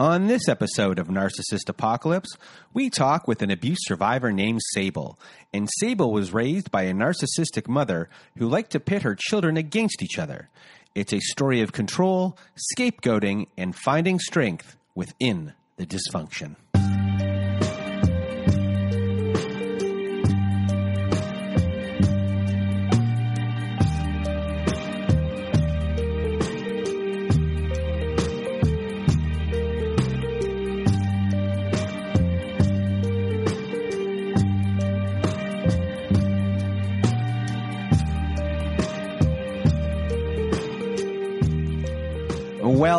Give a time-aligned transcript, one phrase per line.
[0.00, 2.38] On this episode of Narcissist Apocalypse,
[2.72, 5.18] we talk with an abuse survivor named Sable.
[5.52, 10.02] And Sable was raised by a narcissistic mother who liked to pit her children against
[10.02, 10.48] each other.
[10.94, 12.38] It's a story of control,
[12.74, 16.56] scapegoating, and finding strength within the dysfunction.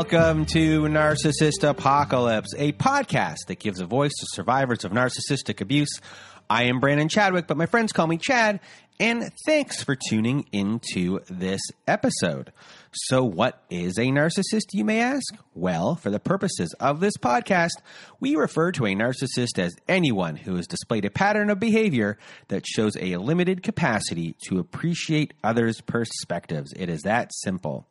[0.01, 6.01] Welcome to Narcissist Apocalypse, a podcast that gives a voice to survivors of narcissistic abuse.
[6.49, 8.61] I am Brandon Chadwick, but my friends call me Chad,
[8.99, 12.51] and thanks for tuning into this episode.
[12.93, 15.23] So, what is a narcissist, you may ask?
[15.53, 17.77] Well, for the purposes of this podcast,
[18.19, 22.17] we refer to a narcissist as anyone who has displayed a pattern of behavior
[22.49, 26.73] that shows a limited capacity to appreciate others' perspectives.
[26.73, 27.87] It is that simple.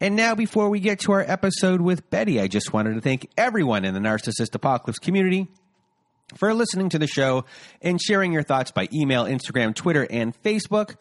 [0.00, 3.28] And now, before we get to our episode with Betty, I just wanted to thank
[3.36, 5.48] everyone in the Narcissist Apocalypse community
[6.36, 7.44] for listening to the show
[7.82, 10.94] and sharing your thoughts by email, Instagram, Twitter, and Facebook.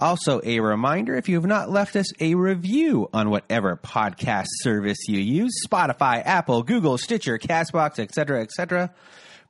[0.00, 4.98] Also, a reminder if you have not left us a review on whatever podcast service
[5.08, 8.94] you use Spotify, Apple, Google, Stitcher, Castbox, etc., etc.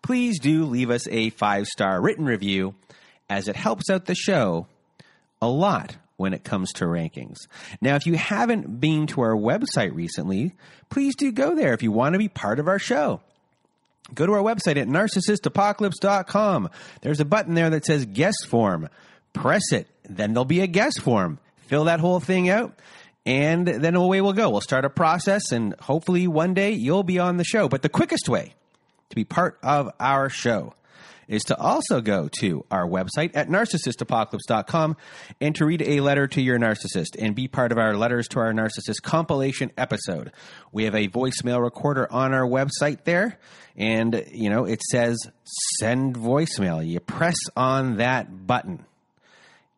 [0.00, 2.74] please do leave us a five star written review
[3.28, 4.66] as it helps out the show
[5.42, 7.36] a lot when it comes to rankings.
[7.80, 10.54] Now, if you haven't been to our website recently,
[10.88, 13.20] please do go there if you want to be part of our show.
[14.14, 16.70] Go to our website at narcissistapocalypse.com.
[17.02, 18.88] There's a button there that says guest form.
[19.32, 19.86] Press it.
[20.08, 21.38] Then there'll be a guest form.
[21.66, 22.78] Fill that whole thing out,
[23.26, 24.48] and then away we'll go.
[24.48, 27.68] We'll start a process, and hopefully one day you'll be on the show.
[27.68, 28.54] But the quickest way
[29.10, 30.74] to be part of our show
[31.28, 34.96] is to also go to our website at narcissistapocalypse.com
[35.40, 38.40] and to read a letter to your narcissist and be part of our Letters to
[38.40, 40.32] Our Narcissist compilation episode.
[40.72, 43.38] We have a voicemail recorder on our website there,
[43.76, 45.18] and you know, it says
[45.78, 46.84] send voicemail.
[46.86, 48.86] You press on that button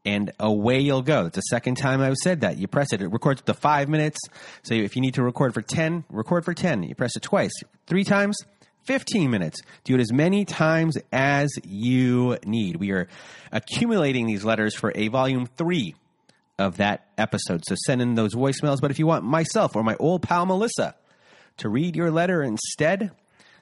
[0.04, 1.26] and away you'll go.
[1.26, 2.56] It's the second time I've said that.
[2.56, 4.18] You press it, it records to five minutes.
[4.62, 6.82] So if you need to record for 10, record for 10.
[6.84, 7.52] You press it twice,
[7.86, 8.36] three times,
[8.84, 9.60] 15 minutes.
[9.84, 12.76] Do it as many times as you need.
[12.76, 13.08] We are
[13.52, 15.94] accumulating these letters for a volume three
[16.58, 17.62] of that episode.
[17.66, 18.80] So send in those voicemails.
[18.80, 20.94] But if you want myself or my old pal Melissa
[21.58, 23.12] to read your letter instead,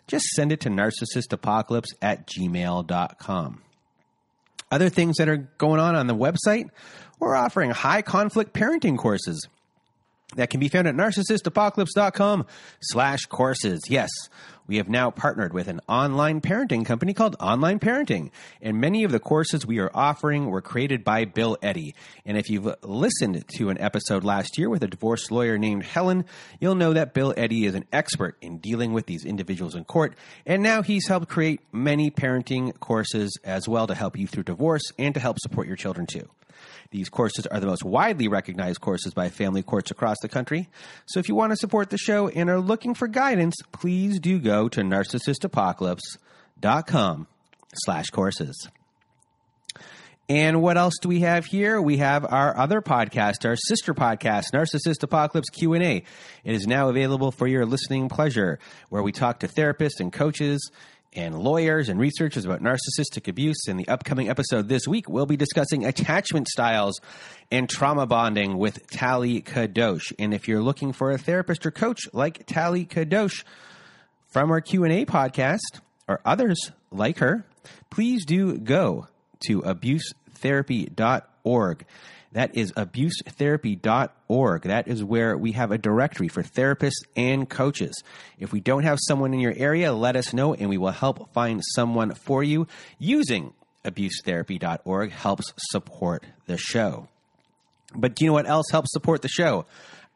[0.07, 3.63] just send it to narcissistapocalypse at gmail.com.
[4.71, 6.69] Other things that are going on on the website,
[7.19, 9.49] we're offering high conflict parenting courses
[10.37, 12.47] that can be found at narcissistapocalypse.com
[12.81, 13.81] slash courses.
[13.89, 14.11] Yes,
[14.69, 18.31] we have now partnered with an online parenting company called Online Parenting.
[18.61, 21.95] And many of the courses we are offering were created by Bill Eddy.
[22.27, 26.27] And if you've listened to an episode last year with a divorce lawyer named Helen,
[26.61, 30.15] you'll know that Bill Eddy is an expert in dealing with these individuals in court.
[30.45, 34.93] And now he's helped create many parenting courses as well to help you through divorce
[34.99, 36.29] and to help support your children too.
[36.91, 40.71] These courses are the most widely recognized courses by family courts across the country.
[41.07, 44.39] So if you want to support the show and are looking for guidance, please do
[44.39, 47.27] go to narcissistapocalypse.com
[47.75, 48.69] slash courses.
[50.31, 51.81] And what else do we have here?
[51.81, 56.05] We have our other podcast, our sister podcast, Narcissist Apocalypse Q&A.
[56.45, 58.59] It is now available for your listening pleasure,
[58.91, 60.71] where we talk to therapists and coaches
[61.13, 63.67] and lawyers and researchers about narcissistic abuse.
[63.67, 67.01] In the upcoming episode this week, we'll be discussing attachment styles
[67.51, 70.13] and trauma bonding with Tali Kadosh.
[70.19, 73.45] And if you're looking for a therapist or coach like Tali Kadosh
[74.29, 77.45] from our Q&A podcast or others like her,
[77.91, 79.07] please do go
[79.47, 81.87] to abusetherapy.org
[82.33, 84.63] that is abusetherapy.org.
[84.63, 88.03] That is where we have a directory for therapists and coaches.
[88.39, 91.33] If we don't have someone in your area, let us know and we will help
[91.33, 92.67] find someone for you
[92.99, 93.55] using
[93.85, 97.09] abusetherapy.org helps support the show.
[97.95, 99.65] But do you know what else helps support the show?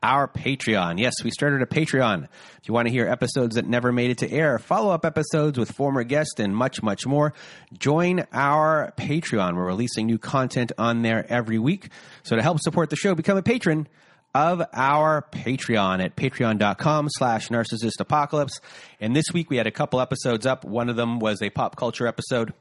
[0.02, 0.98] Our Patreon.
[0.98, 2.24] Yes, we started a Patreon.
[2.24, 5.58] If you want to hear episodes that never made it to air, follow up episodes
[5.58, 7.34] with former guests, and much, much more,
[7.78, 9.56] join our Patreon.
[9.56, 11.90] We're releasing new content on there every week.
[12.22, 13.86] So to help support the show, become a patron
[14.34, 18.60] of our Patreon at patreon.com slash narcissist apocalypse.
[19.00, 20.64] And this week we had a couple episodes up.
[20.64, 22.54] One of them was a pop culture episode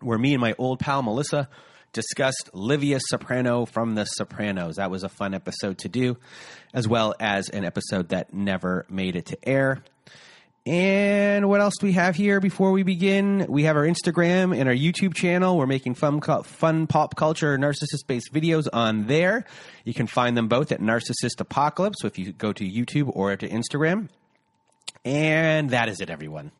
[0.00, 1.48] where me and my old pal Melissa
[1.92, 4.76] discussed Livia Soprano from The Sopranos.
[4.76, 6.16] That was a fun episode to do,
[6.72, 9.82] as well as an episode that never made it to air.
[10.64, 13.46] And what else do we have here before we begin?
[13.48, 15.58] We have our Instagram and our YouTube channel.
[15.58, 19.44] We're making fun, fun pop culture, narcissist based videos on there.
[19.84, 22.04] You can find them both at Narcissist Apocalypse.
[22.04, 24.08] If you go to YouTube or to Instagram.
[25.04, 26.52] And that is it, everyone.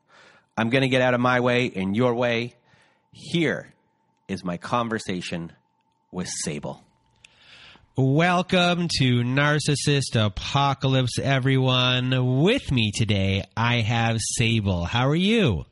[0.57, 2.55] I'm going to get out of my way and your way.
[3.13, 3.73] Here
[4.33, 5.53] is my conversation
[6.11, 6.83] with Sable.
[7.97, 12.41] Welcome to Narcissist Apocalypse, everyone.
[12.41, 14.87] With me today, I have Sable.
[14.87, 15.67] How are you?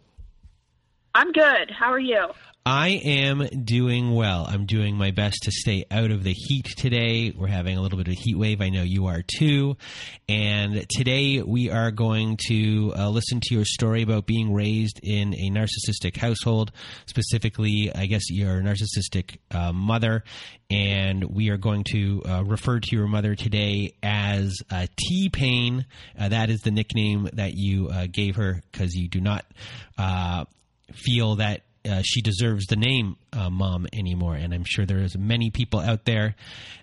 [1.15, 1.71] I'm good.
[1.71, 2.29] How are you?
[2.67, 4.45] I am doing well.
[4.47, 7.33] I'm doing my best to stay out of the heat today.
[7.35, 8.61] We're having a little bit of a heat wave.
[8.61, 9.79] I know you are too.
[10.29, 15.33] And today we are going to uh, listen to your story about being raised in
[15.33, 16.71] a narcissistic household,
[17.07, 20.23] specifically, I guess, your narcissistic uh, mother.
[20.69, 25.87] And we are going to uh, refer to your mother today as uh, T Pain.
[26.19, 29.47] Uh, that is the nickname that you uh, gave her because you do not
[30.93, 34.35] feel that uh, she deserves the name uh, mom anymore.
[34.35, 36.37] And I'm sure there's many people out there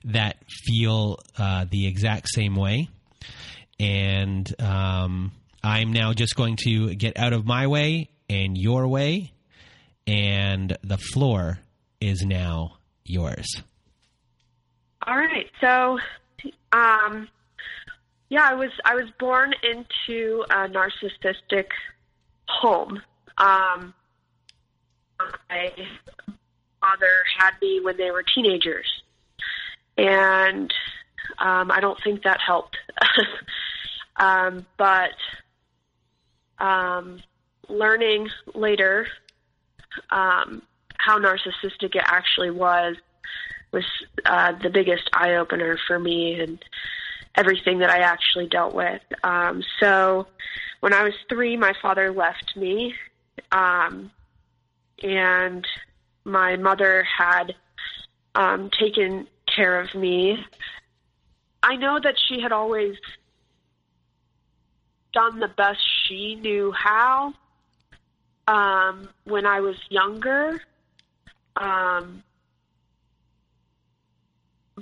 [0.06, 2.90] that feel uh, the exact same way.
[3.80, 5.32] And um,
[5.64, 9.32] I'm now just going to get out of my way and your way,
[10.06, 11.60] and the floor
[12.02, 13.62] is now yours.
[15.06, 15.50] All right.
[15.62, 16.00] So,
[16.72, 17.28] um,
[18.30, 21.68] yeah, I was I was born into a narcissistic
[22.48, 23.02] home.
[23.38, 23.94] Um,
[25.50, 25.72] my
[26.82, 28.88] father had me when they were teenagers,
[29.98, 30.74] and
[31.38, 32.78] um, I don't think that helped.
[34.18, 35.12] um, but
[36.60, 37.20] um,
[37.70, 39.08] learning later
[40.10, 40.62] um,
[40.98, 42.96] how narcissistic it actually was
[43.72, 43.86] was
[44.26, 46.64] uh, the biggest eye opener for me and
[47.36, 49.02] everything that I actually dealt with.
[49.24, 50.28] Um, so
[50.80, 52.96] when I was three, my father left me.
[53.52, 54.12] Um,
[55.04, 55.66] and
[56.24, 57.56] my mother had
[58.36, 60.38] um, taken care of me.
[61.64, 62.96] I know that she had always
[65.14, 67.34] done the best she knew how
[68.48, 70.62] um, when I was younger.
[71.56, 72.24] Um,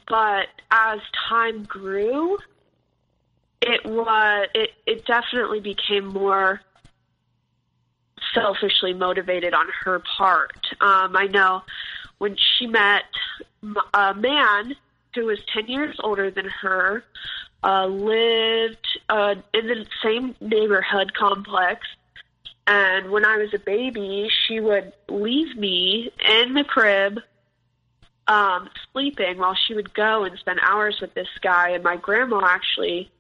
[0.07, 2.37] but as time grew,
[3.61, 6.61] it was it, it definitely became more
[8.35, 10.67] selfishly motivated on her part.
[10.79, 11.63] Um, I know
[12.19, 13.05] when she met
[13.93, 14.75] a man
[15.15, 17.03] who was 10 years older than her,
[17.63, 21.87] uh, lived uh, in the same neighborhood complex.
[22.67, 27.19] And when I was a baby, she would leave me in the crib
[28.27, 31.69] um, sleeping while she would go and spend hours with this guy.
[31.69, 33.11] And my grandma actually,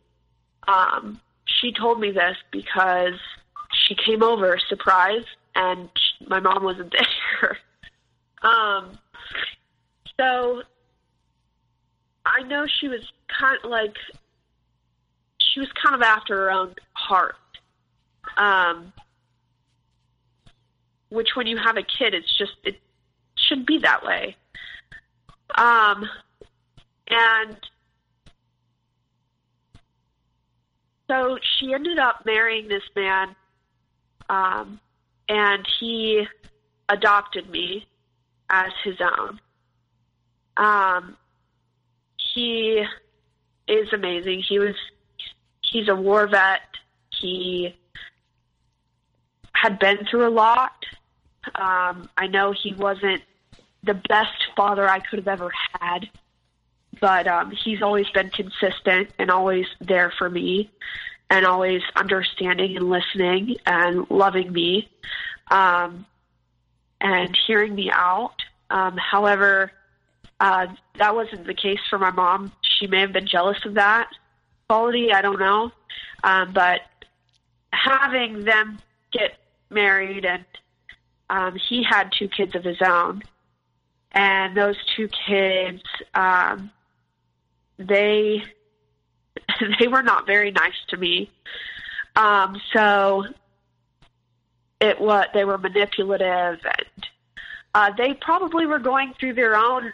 [0.67, 3.19] um, she told me this because
[3.85, 5.23] she came over surprise
[5.55, 6.93] and she, my mom wasn't
[7.41, 7.57] there.
[8.41, 8.97] um,
[10.19, 10.63] so
[12.25, 13.01] I know she was
[13.39, 13.95] kind of like
[15.37, 17.35] she was kind of after her own heart.
[18.37, 18.91] Um,
[21.09, 22.77] which when you have a kid, it's just it
[23.35, 24.35] shouldn't be that way.
[25.55, 26.09] Um,
[27.07, 27.57] and
[31.07, 33.35] so she ended up marrying this man
[34.29, 34.79] um,
[35.29, 36.27] and he
[36.89, 37.85] adopted me
[38.49, 39.39] as his own.
[40.57, 41.17] Um,
[42.33, 42.83] he
[43.67, 44.41] is amazing.
[44.47, 44.75] He was
[45.61, 46.61] he's a war vet.
[47.09, 47.75] He
[49.53, 50.85] had been through a lot.
[51.55, 53.21] Um, I know he wasn't
[53.83, 56.09] the best father I could have ever had,
[56.99, 60.71] but um, he's always been consistent and always there for me
[61.29, 64.89] and always understanding and listening and loving me
[65.49, 66.05] um,
[67.01, 68.35] and hearing me out.
[68.69, 69.71] Um, however,
[70.39, 70.67] uh,
[70.97, 72.51] that wasn't the case for my mom.
[72.61, 74.09] She may have been jealous of that
[74.67, 75.11] quality.
[75.13, 75.71] I don't know.
[76.23, 76.81] Um, but
[77.71, 78.79] having them
[79.11, 79.37] get
[79.69, 80.45] married and
[81.29, 83.23] um, he had two kids of his own,
[84.11, 85.81] and those two kids,
[86.13, 86.71] um,
[87.77, 88.43] they
[89.79, 91.31] they were not very nice to me.
[92.15, 93.25] Um, so
[94.79, 97.07] it was they were manipulative and
[97.73, 99.91] uh, they probably were going through their own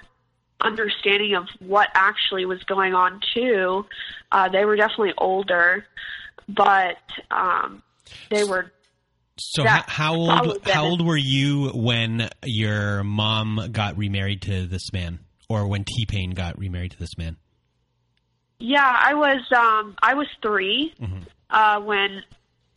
[0.62, 3.86] understanding of what actually was going on too.
[4.32, 5.86] Uh, they were definitely older,
[6.48, 6.98] but
[7.32, 7.82] um,
[8.30, 8.72] they were.
[9.40, 14.94] So how, how old how old were you when your mom got remarried to this
[14.94, 17.38] man, or when T Pain got remarried to this man?
[18.62, 20.94] Yeah, I was um, I was 3
[21.50, 22.22] uh, when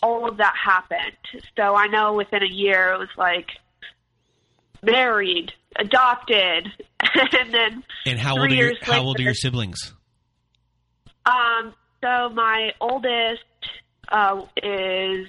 [0.03, 1.17] all of that happened.
[1.57, 3.51] So I know within a year it was like
[4.83, 6.69] married, adopted,
[7.01, 9.93] and then And how Three old are your how old are your siblings?
[11.27, 13.43] Um, so my oldest
[14.09, 15.27] uh, is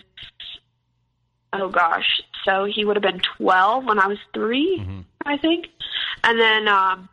[1.54, 5.68] oh gosh, so he would have been twelve when I was 3 I think,
[6.24, 7.10] and then um,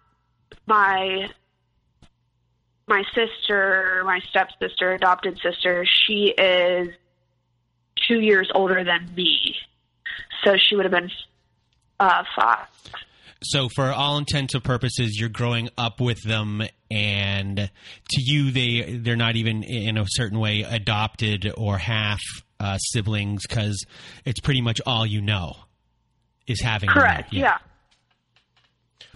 [0.66, 1.28] my
[2.86, 6.88] my sister, my stepsister, adopted sister, she is
[8.08, 9.54] two years older than me,
[10.44, 11.10] so she would have been
[12.00, 12.66] uh, five.
[13.44, 17.70] So, for all intents and purposes, you're growing up with them, and to
[18.20, 22.20] you, they they're not even in a certain way adopted or half
[22.60, 23.84] uh, siblings because
[24.24, 25.54] it's pretty much all you know
[26.46, 26.98] is having them.
[26.98, 27.32] Correct.
[27.32, 27.40] Yeah.
[27.40, 27.58] Yeah.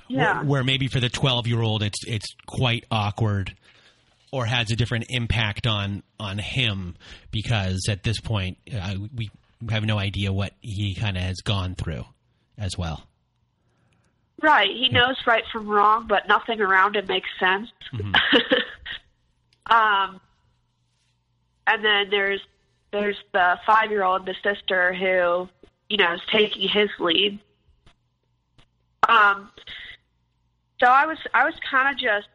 [0.09, 3.55] Where, where maybe for the 12 year old, it's it's quite awkward
[4.33, 6.97] or has a different impact on on him
[7.31, 9.31] because at this point uh, we
[9.71, 12.05] have no idea what he kind of has gone through
[12.59, 13.03] as well.
[14.43, 14.69] Right.
[14.71, 17.71] He knows right from wrong, but nothing around him makes sense.
[19.67, 20.21] um,
[21.67, 22.41] and then there's
[22.93, 25.49] there's the five year old, the sister who
[25.89, 27.39] you know is taking his lead.
[29.09, 29.51] Um,
[30.81, 32.29] so I was I was kind of just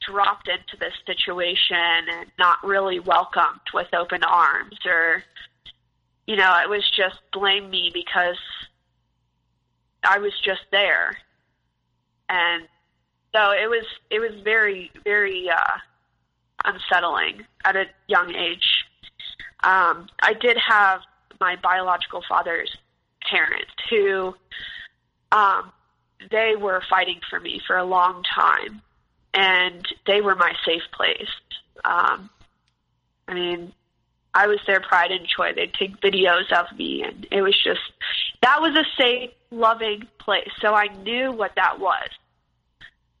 [0.00, 5.22] dropped into this situation and not really welcomed with open arms, or
[6.26, 8.38] you know, it was just blame me because
[10.04, 11.16] I was just there
[12.30, 12.68] and
[13.34, 15.78] so it was it was very very uh,
[16.64, 18.86] unsettling at a young age.
[19.62, 21.02] Um, I did have
[21.40, 22.74] my biological father's
[23.28, 24.34] parents who
[25.32, 25.70] um,
[26.30, 28.82] they were fighting for me for a long time,
[29.34, 31.30] and they were my safe place.
[31.84, 32.30] Um,
[33.28, 33.72] I mean,
[34.34, 35.52] I was their pride and joy.
[35.54, 37.80] They'd take videos of me, and it was just
[38.42, 40.50] that was a safe, loving place.
[40.60, 42.08] So I knew what that was.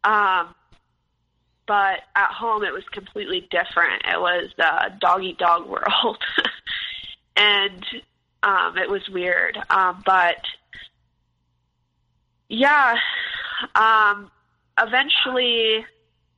[0.02, 0.54] Um,
[1.66, 4.02] but at home, it was completely different.
[4.04, 6.18] It was a dog eat dog world,
[7.36, 7.84] and
[8.42, 9.58] um, it was weird.
[9.70, 10.44] Um, but
[12.50, 12.96] yeah,
[13.76, 14.30] um,
[14.78, 15.86] eventually,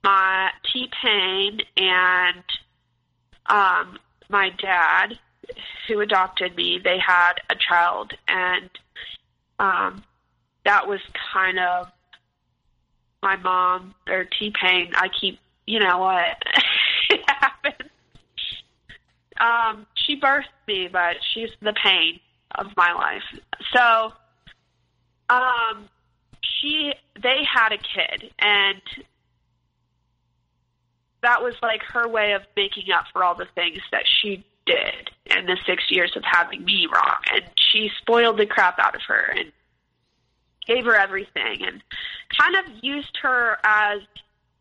[0.05, 2.45] my T Pain and
[3.47, 5.19] um, my dad,
[5.89, 8.71] who adopted me, they had a child, and
[9.59, 10.05] um,
[10.67, 11.01] that was
[11.33, 11.91] kind of
[13.23, 14.93] my mom or T Pain.
[14.95, 16.37] I keep, you know what,
[17.11, 17.91] it happened.
[19.41, 22.21] Um, she birthed me, but she's the pain
[22.57, 23.23] of my life.
[23.75, 24.13] So,
[25.31, 25.89] um,
[26.43, 28.81] she, they had a kid, and
[31.23, 35.11] that was like her way of making up for all the things that she did
[35.27, 37.17] in the six years of having me wrong.
[37.33, 39.53] And she spoiled the crap out of her and
[40.67, 41.83] gave her everything and
[42.37, 44.01] kind of used her as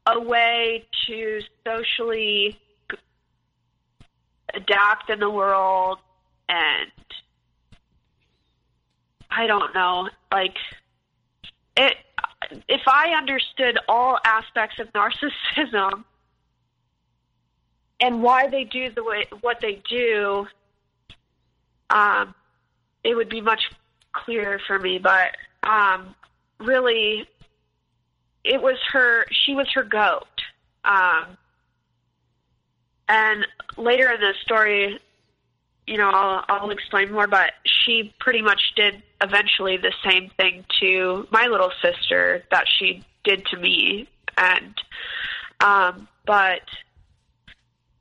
[0.07, 2.59] a way to socially
[4.53, 5.99] adapt in the world
[6.49, 6.91] and
[9.29, 10.57] I don't know, like
[11.77, 11.97] it
[12.67, 16.03] if I understood all aspects of narcissism
[17.99, 20.47] and why they do the way what they do,
[21.89, 22.33] um,
[23.03, 23.61] it would be much
[24.11, 24.97] clearer for me.
[24.97, 26.15] But um,
[26.59, 27.27] really,
[28.43, 29.25] it was her.
[29.31, 30.27] She was her goat.
[30.83, 31.37] Um,
[33.07, 33.45] and
[33.77, 34.99] later in the story,
[35.87, 37.27] you know, I'll, I'll explain more.
[37.27, 43.03] But she pretty much did eventually the same thing to my little sister that she
[43.23, 44.07] did to me,
[44.37, 44.73] and
[45.59, 46.61] um, but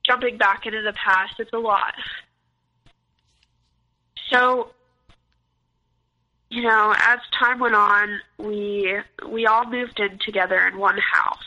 [0.02, 1.94] jumping back into the past, it's a lot.
[4.30, 4.70] So,
[6.48, 11.44] you know, as time went on, we we all moved in together in one house.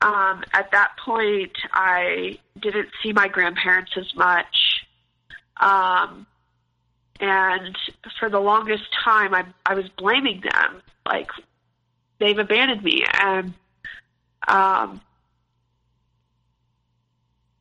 [0.00, 4.46] Um, at that point, I didn't see my grandparents as much,
[5.60, 6.26] um,
[7.20, 7.76] and
[8.18, 11.30] for the longest time, I I was blaming them, like
[12.18, 13.54] they've abandoned me, and
[14.46, 15.00] um,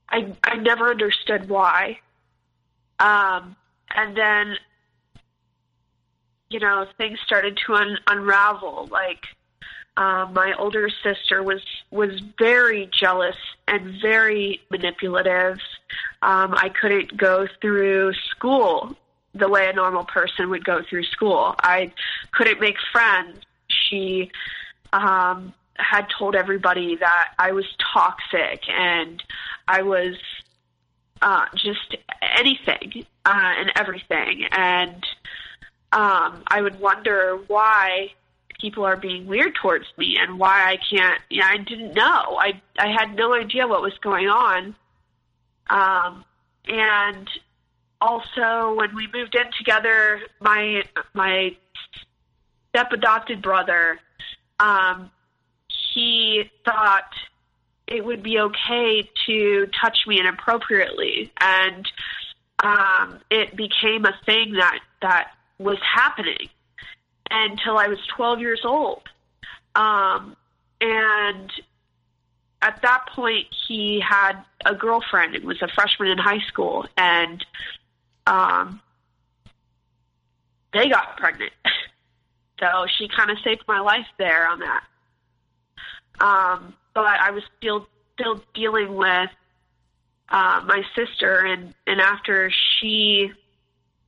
[0.09, 1.99] I I never understood why.
[2.99, 3.55] Um,
[3.95, 4.57] and then,
[6.49, 8.87] you know, things started to un- unravel.
[8.91, 9.25] Like,
[9.97, 11.61] uh, my older sister was
[11.91, 13.35] was very jealous
[13.67, 15.59] and very manipulative.
[16.21, 18.95] Um, I couldn't go through school
[19.33, 21.55] the way a normal person would go through school.
[21.59, 21.91] I
[22.31, 23.39] couldn't make friends.
[23.67, 24.31] She
[24.91, 29.21] um, had told everybody that I was toxic and
[29.67, 30.15] I was
[31.21, 31.95] uh, just
[32.37, 34.45] anything uh, and everything.
[34.51, 35.03] And
[35.91, 38.13] um, I would wonder why
[38.59, 41.21] people are being weird towards me and why I can't.
[41.29, 42.37] You know, I didn't know.
[42.39, 44.75] I I had no idea what was going on.
[45.69, 46.23] Um,
[46.65, 47.29] and
[47.99, 50.83] also, when we moved in together, my
[51.13, 51.55] my
[52.69, 53.99] step adopted brother,
[54.59, 55.09] um,
[55.93, 57.11] he thought
[57.87, 61.87] it would be okay to touch me inappropriately, and
[62.63, 66.49] um, it became a thing that that was happening
[67.31, 69.03] until I was 12 years old.
[69.75, 70.35] Um,
[70.81, 71.51] and
[72.61, 77.45] at that point, he had a girlfriend and was a freshman in high school, and
[78.25, 78.81] um,
[80.73, 81.53] they got pregnant.
[82.59, 84.83] so she kind of saved my life there on that.
[86.19, 89.29] Um, but I was still still dealing with
[90.29, 93.31] uh, my sister, and and after she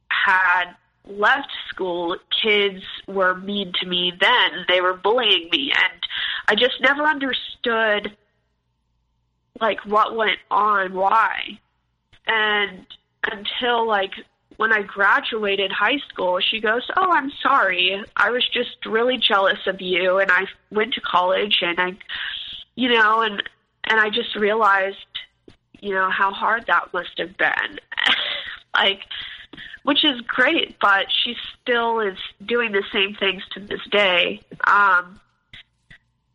[0.09, 0.73] had
[1.05, 4.65] left school, kids were mean to me then.
[4.67, 6.01] They were bullying me, and
[6.47, 8.17] I just never understood
[9.61, 11.59] like what went on, why,
[12.27, 12.85] and
[13.29, 14.11] until like
[14.57, 18.03] when I graduated high school, she goes, "Oh, I'm sorry.
[18.17, 21.97] I was just really jealous of you, and I went to college, and I,
[22.75, 23.41] you know, and
[23.85, 24.97] and I just realized,
[25.79, 27.79] you know, how hard that must have been,
[28.75, 29.01] like."
[29.83, 34.41] Which is great, but she still is doing the same things to this day.
[34.67, 35.19] Um,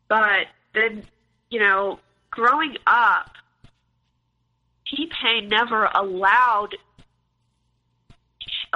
[0.09, 1.05] but then,
[1.51, 2.01] you know,
[2.35, 3.31] growing up,
[4.89, 6.77] T Pain never allowed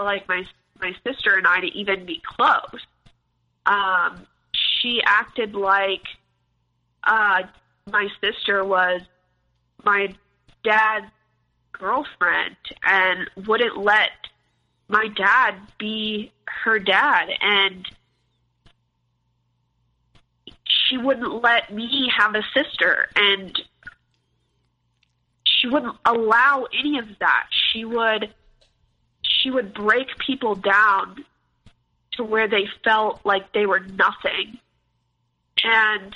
[0.01, 0.45] like my
[0.81, 2.87] my sister and I to even be close.
[3.67, 6.05] Um, she acted like
[7.03, 7.43] uh,
[7.91, 9.01] my sister was
[9.85, 10.15] my
[10.63, 11.11] dad's
[11.73, 14.11] girlfriend and wouldn't let
[14.87, 17.89] my dad be her dad and
[20.89, 23.61] she wouldn't let me have a sister and
[25.45, 27.47] she wouldn't allow any of that.
[27.51, 28.33] She would
[29.23, 31.25] she would break people down
[32.13, 34.59] to where they felt like they were nothing.
[35.65, 36.15] And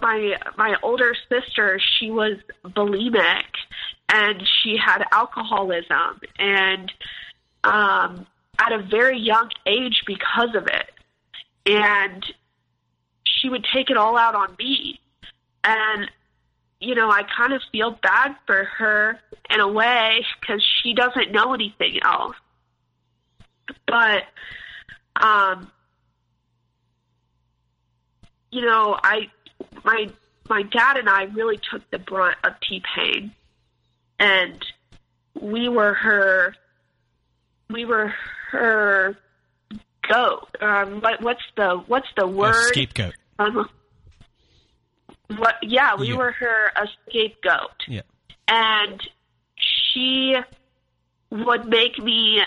[0.00, 3.44] my my older sister she was bulimic
[4.08, 6.92] and she had alcoholism and
[7.62, 8.26] um
[8.58, 10.90] at a very young age because of it.
[11.66, 12.24] And
[13.44, 14.98] she would take it all out on me
[15.62, 16.10] and
[16.80, 21.30] you know i kind of feel bad for her in a way because she doesn't
[21.30, 22.36] know anything else
[23.86, 24.22] but
[25.20, 25.70] um
[28.50, 29.28] you know i
[29.84, 30.08] my
[30.48, 33.32] my dad and I really took the brunt of T Pain,
[34.18, 34.64] and
[35.40, 36.54] we were her.
[37.70, 38.12] We were
[38.50, 39.16] her
[40.08, 40.48] goat.
[40.60, 42.54] Um, what, what's the what's the word?
[42.54, 43.14] A scapegoat.
[43.38, 43.68] Um,
[45.36, 45.56] what?
[45.62, 46.16] Yeah, we Yeah.
[46.16, 48.02] were her a scapegoat, Yeah.
[48.48, 49.00] and
[49.56, 50.36] she
[51.30, 52.42] would make me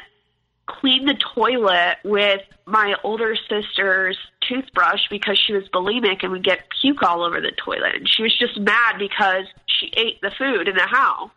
[0.65, 6.69] clean the toilet with my older sister's toothbrush because she was bulimic and would get
[6.81, 7.95] puke all over the toilet.
[7.95, 11.31] And she was just mad because she ate the food in the house.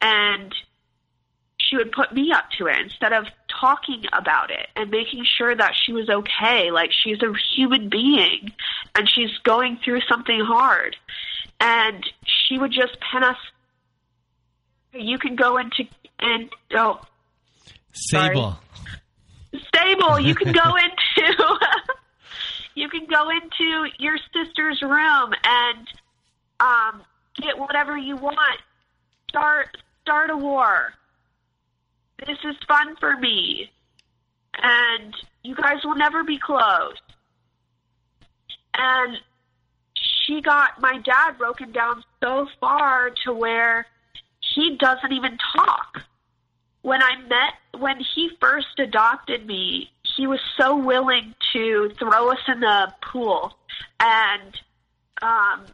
[0.00, 0.54] And
[1.74, 3.26] she would put me up to it instead of
[3.60, 6.70] talking about it and making sure that she was okay.
[6.70, 8.52] Like she's a human being
[8.94, 10.96] and she's going through something hard.
[11.60, 13.36] And she would just pen us.
[14.92, 15.84] You can go into
[16.20, 17.00] and oh,
[17.92, 18.58] Sable.
[19.68, 20.20] stable.
[20.20, 21.58] You can go into
[22.74, 25.88] you can go into your sister's room and
[26.60, 27.02] um,
[27.36, 28.60] get whatever you want.
[29.28, 30.92] Start start a war.
[32.26, 33.70] This is fun for me,
[34.62, 36.96] and you guys will never be close.
[38.76, 39.18] And
[39.94, 43.86] she got my dad broken down so far to where
[44.54, 46.02] he doesn't even talk.
[46.82, 52.40] When I met when he first adopted me, he was so willing to throw us
[52.48, 53.56] in the pool
[54.00, 54.60] and
[55.22, 55.66] um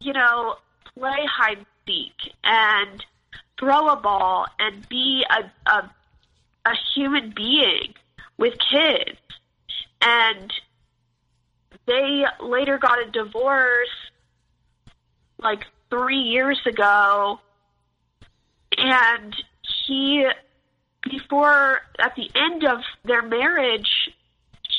[0.00, 0.56] you know
[0.96, 2.32] play hide and seek.
[2.42, 3.04] And
[3.58, 5.90] throw a ball and be a, a,
[6.66, 7.94] a human being
[8.36, 9.18] with kids.
[10.00, 10.52] And
[11.86, 13.88] they later got a divorce
[15.38, 17.40] like three years ago.
[18.76, 19.34] And
[19.86, 20.26] he,
[21.02, 24.10] before, at the end of their marriage,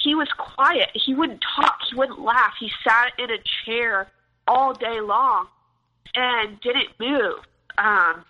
[0.04, 0.90] he was quiet.
[0.94, 1.80] He wouldn't talk.
[1.90, 2.54] He wouldn't laugh.
[2.60, 4.08] He sat in a chair
[4.48, 5.48] all day long
[6.14, 7.40] and didn't move.
[7.78, 8.26] Um,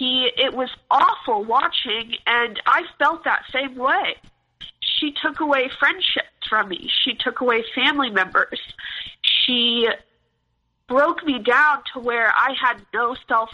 [0.00, 4.16] he, it was awful watching, and I felt that same way.
[4.80, 6.90] She took away friendships from me.
[7.04, 8.58] She took away family members.
[9.20, 9.86] She
[10.88, 13.50] broke me down to where I had no self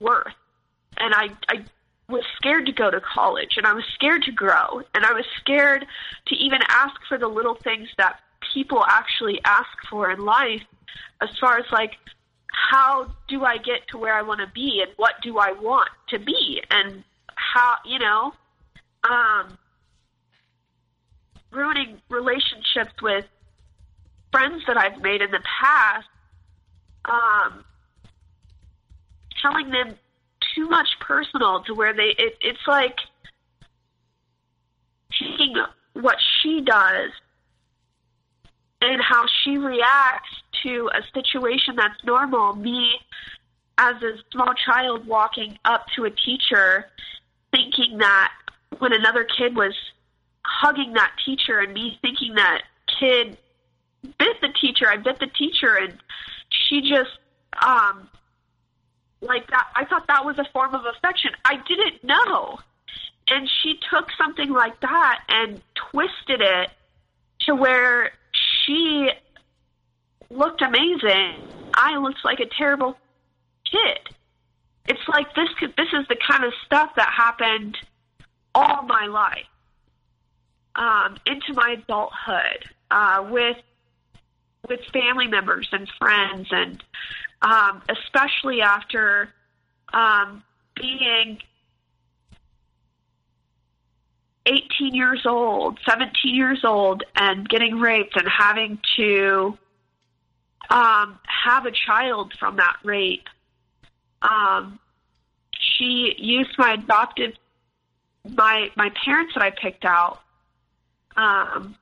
[0.00, 0.34] worth,
[0.96, 1.64] and I, I
[2.08, 5.24] was scared to go to college, and I was scared to grow, and I was
[5.38, 5.86] scared
[6.26, 8.18] to even ask for the little things that
[8.52, 10.64] people actually ask for in life,
[11.20, 11.92] as far as like
[12.54, 15.90] how do I get to where I want to be and what do I want
[16.08, 16.62] to be?
[16.70, 17.02] And
[17.34, 18.32] how, you know,
[19.08, 19.58] um,
[21.50, 23.24] ruining relationships with
[24.32, 26.06] friends that I've made in the past,
[27.04, 27.64] um,
[29.42, 29.96] telling them
[30.54, 32.98] too much personal to where they, it, it's like
[35.18, 35.56] taking
[35.94, 37.10] what she does
[38.80, 40.30] and how she reacts
[40.64, 42.54] to a situation that's normal.
[42.54, 42.98] Me,
[43.78, 46.90] as a small child, walking up to a teacher,
[47.52, 48.32] thinking that
[48.78, 49.74] when another kid was
[50.44, 52.62] hugging that teacher, and me thinking that
[52.98, 53.36] kid
[54.18, 55.94] bit the teacher, I bit the teacher, and
[56.50, 57.10] she just,
[57.64, 58.08] um,
[59.20, 59.68] like that.
[59.74, 61.30] I thought that was a form of affection.
[61.44, 62.58] I didn't know.
[63.28, 66.70] And she took something like that and twisted it
[67.46, 69.08] to where she
[70.34, 71.36] looked amazing.
[71.74, 72.96] I looked like a terrible
[73.70, 74.14] kid.
[74.86, 75.48] It's like this.
[75.60, 77.76] This is the kind of stuff that happened
[78.54, 79.46] all my life,
[80.76, 83.56] um, into my adulthood, uh, with
[84.68, 86.82] with family members and friends, and
[87.42, 89.30] um, especially after
[89.92, 90.42] um,
[90.74, 91.38] being
[94.46, 99.56] 18 years old, 17 years old, and getting raped and having to
[100.70, 103.28] um, have a child from that rape.
[104.22, 104.78] Um,
[105.58, 107.38] she used my adopted
[108.28, 110.20] my my parents that I picked out
[111.16, 111.76] um,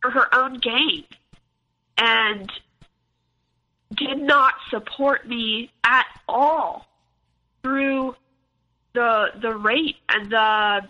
[0.00, 1.04] for her own gain,
[1.98, 2.50] and
[3.96, 6.86] did not support me at all
[7.62, 8.14] through
[8.94, 10.82] the the rape and the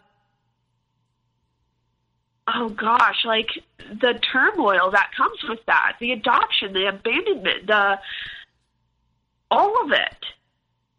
[2.48, 7.98] oh gosh, like the turmoil that comes with that, the adoption, the abandonment, the
[9.50, 10.16] all of it.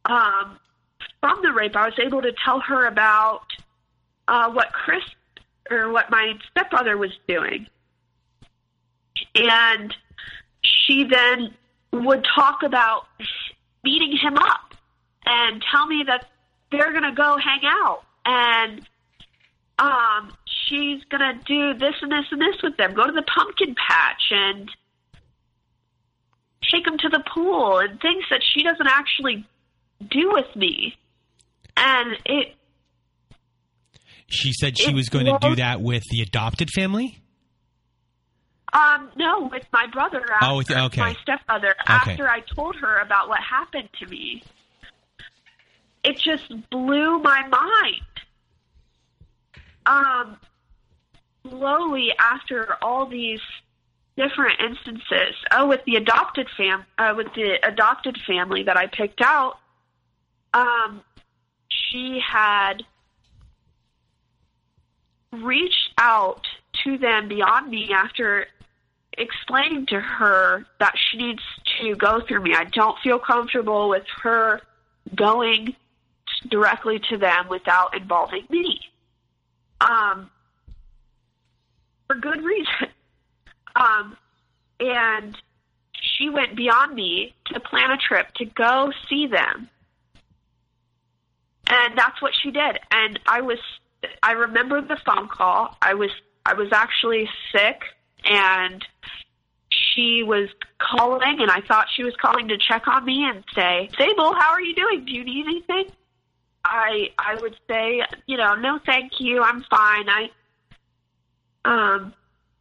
[0.06, 0.60] Um,
[1.20, 3.46] from the rape, I was able to tell her about
[4.28, 5.04] uh, what Chris
[5.72, 7.68] or what my stepbrother was doing,
[9.36, 9.94] and
[10.62, 11.54] she then
[11.92, 13.08] would talk about
[13.84, 14.74] beating him up
[15.26, 16.28] and tell me that
[16.72, 18.82] they're going to go hang out and
[19.80, 20.32] um
[20.68, 23.76] she's going to do this and this and this with them go to the pumpkin
[23.76, 24.70] patch and
[26.72, 29.46] take them to the pool and things that she doesn't actually
[30.10, 30.96] do with me
[31.78, 32.56] and it
[34.28, 37.20] she said she was going to do that with the adopted family
[38.74, 40.26] um, no, with my brother.
[40.34, 41.00] After, oh, with, okay.
[41.00, 41.76] My stepbrother.
[41.82, 42.12] Okay.
[42.12, 44.42] After I told her about what happened to me,
[46.04, 48.02] it just blew my mind.
[49.86, 50.38] Um,
[51.48, 53.42] slowly after all these
[54.16, 59.22] different instances, oh, with the adopted fam, uh, with the adopted family that I picked
[59.22, 59.58] out,
[60.54, 61.02] um,
[61.70, 62.84] she had
[65.32, 66.46] reached out
[66.84, 68.48] to them beyond me after
[69.18, 71.42] explaining to her that she needs
[71.82, 72.54] to go through me.
[72.56, 74.62] I don't feel comfortable with her
[75.16, 75.76] going
[76.50, 78.80] directly to them without involving me.
[79.82, 80.30] Um,
[82.08, 82.88] for good reason.
[83.76, 84.16] Um,
[84.80, 85.36] and
[86.00, 89.68] she went beyond me to plan a trip to go see them.
[91.68, 92.80] And that's what she did.
[92.92, 93.58] And I was,
[94.22, 95.76] I remember the phone call.
[95.82, 96.12] I was,
[96.46, 97.82] I was actually sick
[98.26, 98.86] and
[99.72, 103.90] she was calling and I thought she was calling to check on me and say,
[103.98, 105.06] Sable, how are you doing?
[105.06, 105.86] Do you need anything?
[106.66, 110.10] I I would say, you know, no thank you, I'm fine.
[110.10, 110.30] I
[111.66, 112.14] um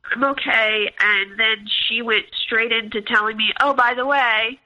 [0.04, 4.58] I'm okay and then she went straight into telling me, "Oh, by the way,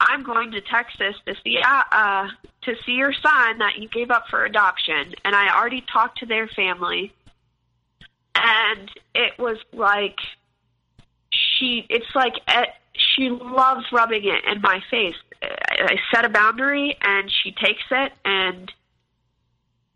[0.00, 2.28] I'm going to Texas to see uh, uh
[2.62, 6.26] to see your son that you gave up for adoption, and I already talked to
[6.26, 7.12] their family,
[8.34, 10.18] and it was like
[11.30, 11.86] she.
[11.90, 12.66] It's like uh,
[13.16, 15.16] she loves rubbing it in my face.
[15.42, 18.70] I set a boundary, and she takes it and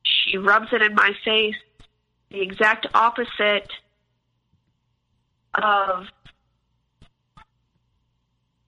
[0.03, 1.57] she rubs it in my face.
[2.35, 3.71] The exact opposite
[5.55, 6.09] of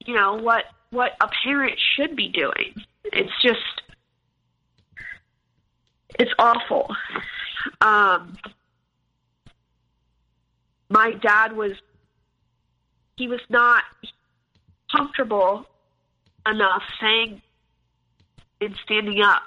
[0.05, 2.76] you know what what a parent should be doing.
[3.07, 3.83] It's just
[6.16, 6.94] it's awful.
[7.81, 8.38] Um,
[10.88, 11.72] my dad was
[13.16, 13.83] he was not
[14.94, 15.66] comfortable
[16.48, 17.42] enough saying
[18.61, 19.42] and standing up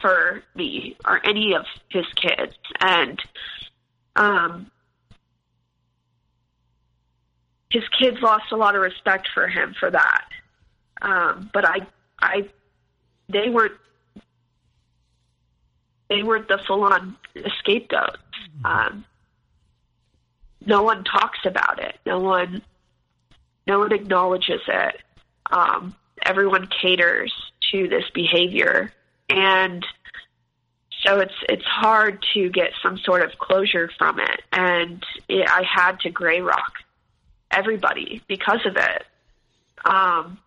[0.00, 3.22] for me or any of his kids and
[4.16, 4.70] um
[7.70, 10.24] his kids lost a lot of respect for him for that.
[11.02, 11.86] Um but i
[12.20, 12.48] i
[13.28, 13.74] they weren't
[16.08, 17.16] they weren't the full on
[17.58, 18.18] scapegoats
[18.64, 19.04] um
[20.66, 21.96] no one talks about it.
[22.04, 22.62] No one
[23.66, 24.96] no one acknowledges it.
[25.50, 27.32] Um everyone caters
[27.72, 28.92] to this behavior.
[29.28, 29.86] And
[31.04, 34.42] so it's it's hard to get some sort of closure from it.
[34.52, 36.74] And it, i had to gray rock
[37.50, 39.04] everybody because of it.
[39.84, 40.38] Um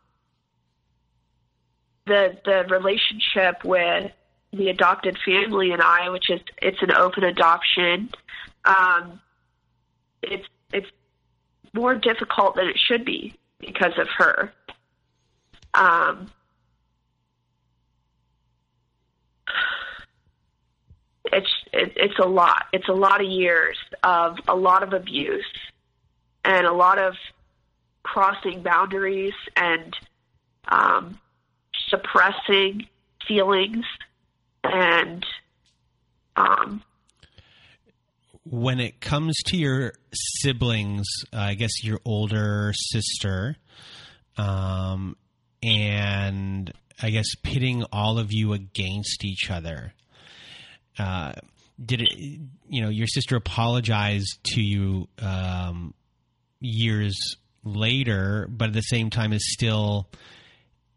[2.05, 4.11] the the relationship with
[4.51, 8.09] the adopted family and i which is it's an open adoption
[8.65, 9.19] um
[10.21, 10.87] it's it's
[11.73, 14.53] more difficult than it should be because of her.
[15.73, 16.31] Um,
[21.25, 22.65] it's it, it's a lot.
[22.73, 25.45] It's a lot of years of a lot of abuse
[26.43, 27.13] and a lot of
[28.03, 29.95] crossing boundaries and
[30.67, 31.19] um,
[31.89, 32.87] suppressing
[33.27, 33.85] feelings
[34.63, 35.25] and
[36.35, 36.83] um,
[38.45, 43.55] when it comes to your siblings, uh, I guess your older sister,
[44.37, 45.15] um,
[45.61, 49.93] and I guess pitting all of you against each other.
[50.97, 51.33] Uh,
[51.83, 52.13] did it?
[52.69, 55.93] You know, your sister apologized to you um,
[56.59, 60.07] years later, but at the same time is still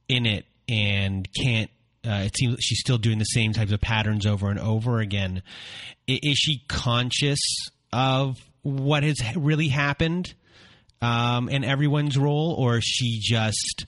[0.08, 1.70] in it and can't.
[2.06, 5.42] Uh, it seems she's still doing the same types of patterns over and over again.
[6.06, 7.40] Is she conscious
[7.92, 10.34] of what has really happened
[11.02, 13.86] um, in everyone's role, or she just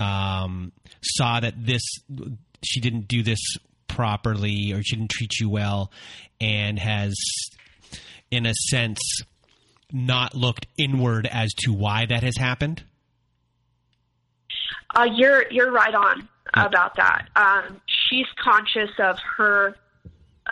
[0.00, 1.82] um, saw that this
[2.64, 3.40] she didn't do this
[3.94, 5.90] properly or she didn't treat you well
[6.40, 7.14] and has
[8.30, 8.98] in a sense
[9.92, 12.82] not looked inward as to why that has happened?
[14.94, 17.28] Uh, you're you're right on about that.
[17.36, 19.76] Um, she's conscious of her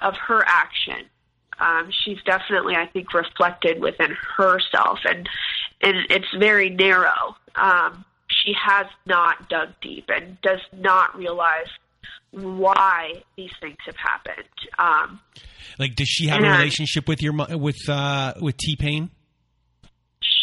[0.00, 1.06] of her action.
[1.58, 5.28] Um, she's definitely i think reflected within herself and
[5.80, 7.36] and it's very narrow.
[7.56, 11.66] Um, she has not dug deep and does not realize
[12.30, 14.48] why these things have happened.
[14.78, 15.20] Um,
[15.78, 19.10] like, does she have a relationship with your with uh, with T Pain?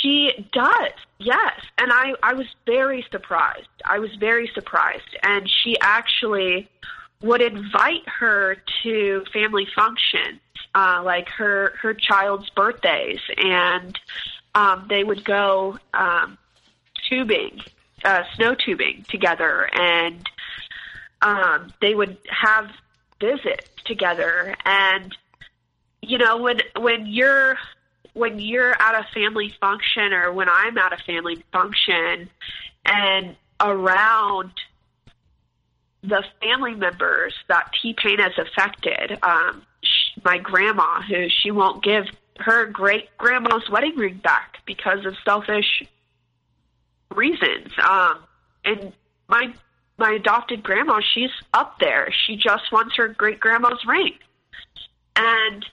[0.01, 1.59] She does, yes.
[1.77, 3.67] And I I was very surprised.
[3.85, 6.69] I was very surprised, and she actually
[7.21, 10.39] would invite her to family functions,
[10.73, 13.97] uh, like her her child's birthdays, and
[14.55, 16.37] um, they would go um,
[17.09, 17.59] tubing
[18.03, 20.27] uh, snow tubing together, and
[21.21, 22.69] um, they would have
[23.19, 24.55] visits together.
[24.65, 25.15] And
[26.01, 27.57] you know, when when you're
[28.13, 32.29] when you're at a family function, or when I'm at a family function,
[32.85, 34.51] and around
[36.01, 41.83] the family members that T Pain has affected, um, sh- my grandma, who she won't
[41.83, 42.05] give
[42.37, 45.83] her great grandma's wedding ring back because of selfish
[47.13, 47.71] reasons.
[47.83, 48.19] Um,
[48.63, 48.93] and
[49.27, 49.53] my
[49.99, 52.11] my adopted grandma, she's up there.
[52.25, 54.13] She just wants her great grandma's ring,
[55.15, 55.65] and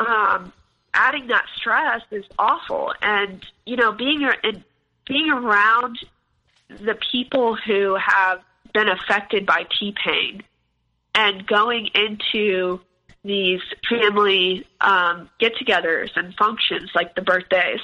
[0.00, 0.52] um,
[0.92, 2.92] adding that stress is awful.
[3.00, 4.64] And you know, being and
[5.06, 5.98] being around
[6.68, 8.42] the people who have
[8.74, 10.42] been affected by T pain
[11.14, 12.80] and going into
[13.24, 17.80] these family um, get-togethers and functions like the birthdays.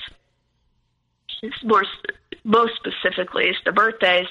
[1.42, 1.85] It's more
[2.44, 4.29] most specifically is the birthdays.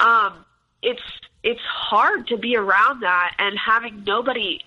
[0.00, 0.44] Um,
[0.82, 1.02] it's
[1.42, 4.60] it's hard to be around that and having nobody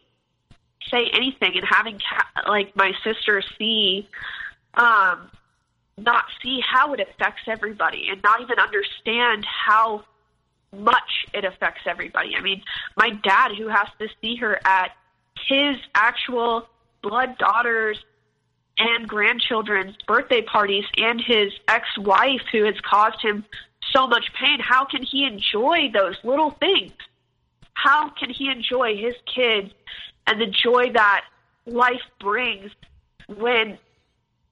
[0.90, 4.08] say anything and having ca- like my sister see
[4.76, 5.30] um
[5.98, 10.04] not see how it affects everybody and not even understand how
[10.76, 12.36] much it affects everybody.
[12.36, 12.64] I mean,
[12.96, 14.92] my dad, who has to see her at
[15.48, 16.68] his actual
[17.02, 17.98] blood daughters
[18.78, 23.44] and grandchildren's birthday parties, and his ex wife, who has caused him
[23.92, 26.94] so much pain, how can he enjoy those little things?
[27.74, 29.72] How can he enjoy his kids
[30.28, 31.26] and the joy that
[31.66, 32.72] life brings
[33.28, 33.78] when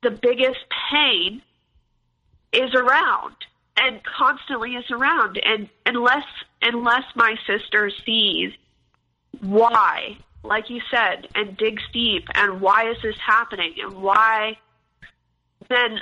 [0.02, 0.60] the biggest
[0.92, 1.42] pain
[2.52, 3.36] is around
[3.78, 6.26] and constantly is around and unless
[6.62, 8.52] unless my sister sees
[9.42, 14.58] why like you said and digs deep and why is this happening and why
[15.70, 16.00] then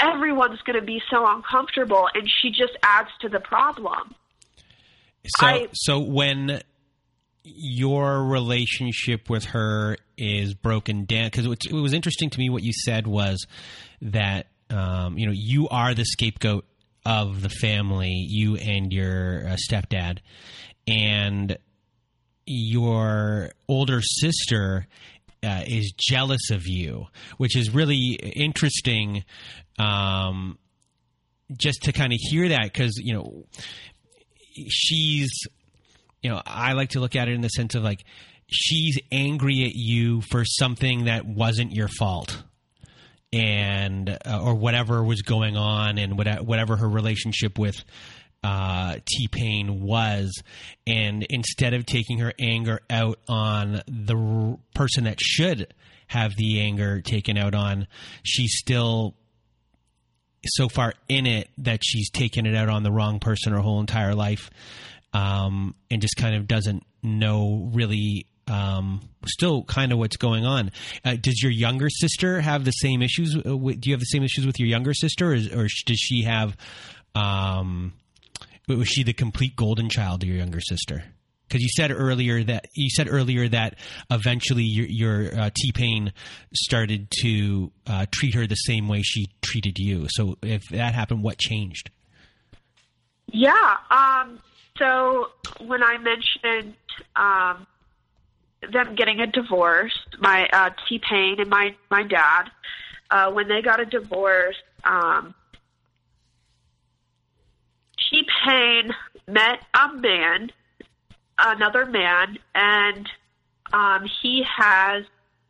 [0.00, 4.14] everyone's going to be so uncomfortable and she just adds to the problem
[5.38, 6.60] So, I- so when
[7.42, 12.72] your relationship with her is broken down, because it was interesting to me what you
[12.84, 13.46] said was
[14.02, 16.64] that um, you know you are the scapegoat
[17.06, 20.18] of the family, you and your uh, stepdad,
[20.86, 21.56] and
[22.46, 24.86] your older sister
[25.42, 27.06] uh, is jealous of you,
[27.38, 29.24] which is really interesting.
[29.80, 30.58] Um,
[31.56, 33.46] just to kind of hear that, because you know
[34.68, 35.30] she's
[36.22, 38.04] you know, I like to look at it in the sense of like
[38.46, 42.42] she's angry at you for something that wasn't your fault.
[43.32, 47.80] And uh, or whatever was going on and what, whatever her relationship with
[48.42, 50.42] uh, T Pain was,
[50.84, 55.72] and instead of taking her anger out on the r- person that should
[56.08, 57.86] have the anger taken out on,
[58.24, 59.14] she's still
[60.46, 63.80] so far in it that she's taken it out on the wrong person her whole
[63.80, 64.50] entire life
[65.12, 70.72] um, and just kind of doesn't know really um, still kind of what's going on.
[71.04, 73.36] Uh, does your younger sister have the same issues?
[73.36, 75.98] uh, With, do you have the same issues with your younger sister, or, or does
[75.98, 76.56] she have?
[77.14, 77.92] Um,
[78.66, 81.04] was she the complete golden child to your younger sister?
[81.50, 83.74] Because you said earlier that you said earlier that
[84.08, 86.12] eventually your, your uh, T Pain
[86.54, 90.06] started to uh, treat her the same way she treated you.
[90.10, 91.90] So if that happened, what changed?
[93.26, 93.76] Yeah.
[93.90, 94.38] Um,
[94.78, 95.30] so
[95.66, 96.76] when I mentioned
[97.16, 97.66] um,
[98.72, 102.44] them getting a divorce, my uh, T Pain and my my dad,
[103.10, 105.34] uh, when they got a divorce, um,
[108.08, 108.94] T Pain
[109.26, 110.52] met a man,
[111.46, 113.08] another man, and
[113.72, 115.04] um, he has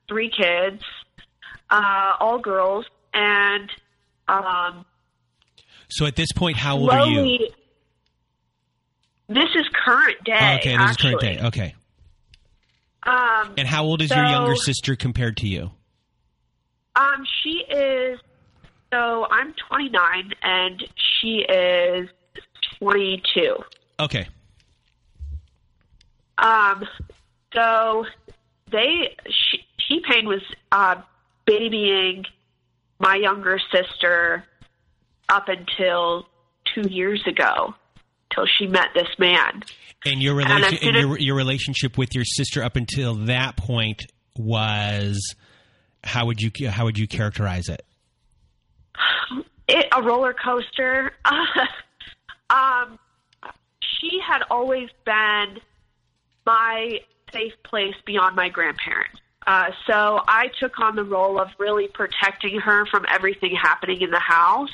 [0.08, 0.82] three kids,
[1.70, 3.70] uh, all girls, and
[4.28, 4.84] um,
[5.88, 7.48] So at this point, how old are you?
[9.28, 10.38] This is current day.
[10.40, 11.12] Oh, okay, this actually.
[11.14, 11.46] is current day.
[11.46, 11.74] Okay.
[13.04, 15.70] Um, And how old is your younger sister compared to you?
[16.96, 18.18] um, she is.
[18.92, 20.82] So I'm 29, and
[21.20, 22.08] she is
[22.80, 23.56] 22.
[24.00, 24.28] Okay.
[26.40, 26.84] Um,
[27.54, 28.06] so
[28.70, 30.96] they she, Pain was uh,
[31.44, 32.24] babying
[32.98, 34.44] my younger sister
[35.28, 36.26] up until
[36.74, 37.74] two years ago,
[38.34, 39.62] till she met this man.
[40.04, 44.02] And your relation, and your your relationship with your sister up until that point
[44.36, 45.34] was
[46.02, 47.84] how would you how would you characterize it?
[49.68, 51.12] it a roller coaster.
[52.50, 52.98] um,
[53.80, 55.60] she had always been
[56.50, 57.00] my
[57.32, 59.20] safe place beyond my grandparents.
[59.46, 64.10] Uh, so I took on the role of really protecting her from everything happening in
[64.10, 64.72] the house,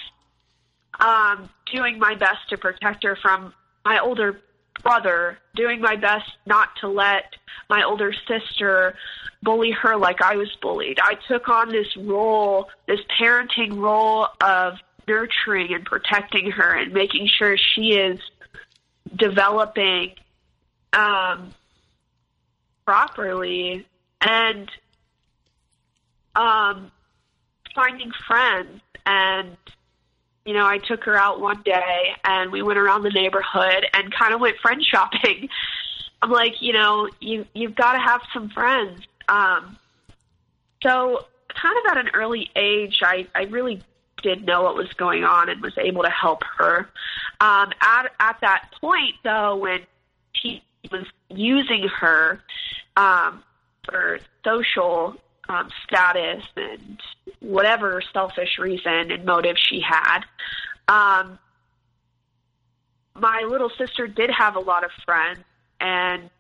[1.01, 3.53] um, doing my best to protect her from
[3.85, 4.41] my older
[4.83, 7.37] brother, doing my best not to let
[7.69, 8.95] my older sister
[9.43, 10.99] bully her like I was bullied.
[11.01, 17.29] I took on this role, this parenting role of nurturing and protecting her and making
[17.29, 18.19] sure she is
[19.15, 20.15] developing
[20.93, 21.53] um,
[22.87, 23.87] properly
[24.23, 24.71] and
[26.35, 26.91] um,
[27.75, 28.81] finding friends.
[29.05, 29.57] And,
[30.45, 34.13] you know, I took her out one day and we went around the neighborhood and
[34.15, 35.49] kind of went friend shopping.
[36.23, 39.03] I'm like, you know, you you've got to have some friends.
[39.29, 39.77] Um,
[40.83, 43.83] so, kind of at an early age, I I really
[44.23, 46.89] did know what was going on and was able to help her.
[47.41, 49.81] Um, at at that point, though, when
[50.33, 52.41] he was using her
[52.97, 53.43] um,
[53.85, 55.15] for social
[55.49, 57.01] um, status and
[57.41, 60.21] whatever selfish reason and motive she had.
[60.89, 61.39] Um,
[63.15, 65.41] my little sister did have a lot of friends,
[65.81, 66.31] and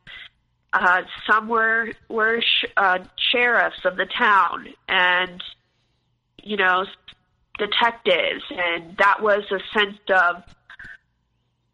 [0.73, 5.43] uh, some were were sh- uh, sheriffs of the town, and
[6.43, 6.85] you know,
[7.59, 10.43] detectives, and that was a sense of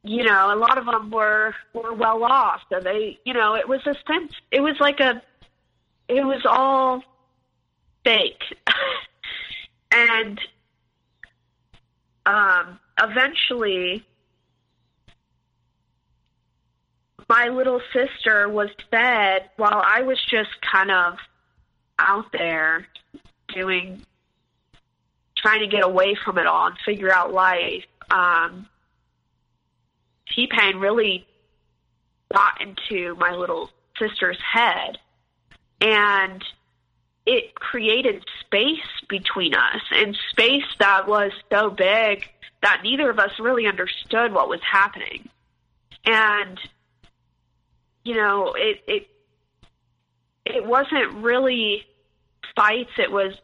[0.05, 3.69] you know, a lot of them were were well off, so they, you know, it
[3.69, 4.33] was a sense.
[4.51, 5.23] It was like a,
[6.09, 7.03] it was all
[8.05, 8.43] fake,
[9.93, 10.41] and
[12.27, 14.05] um, eventually,
[17.29, 21.19] my little sister was fed while I was just kind of
[22.01, 22.89] out there
[23.55, 24.05] doing,
[25.37, 27.85] trying to get away from it all and figure out life.
[28.11, 28.67] Um,
[30.35, 31.27] T Pain really
[32.33, 34.99] got into my little sister's head
[35.81, 36.43] and
[37.27, 38.79] it created space
[39.09, 42.29] between us and space that was so big
[42.63, 45.29] that neither of us really understood what was happening.
[46.05, 46.59] And
[48.05, 49.09] you know, it it
[50.45, 51.85] it wasn't really
[52.57, 53.35] fights, it was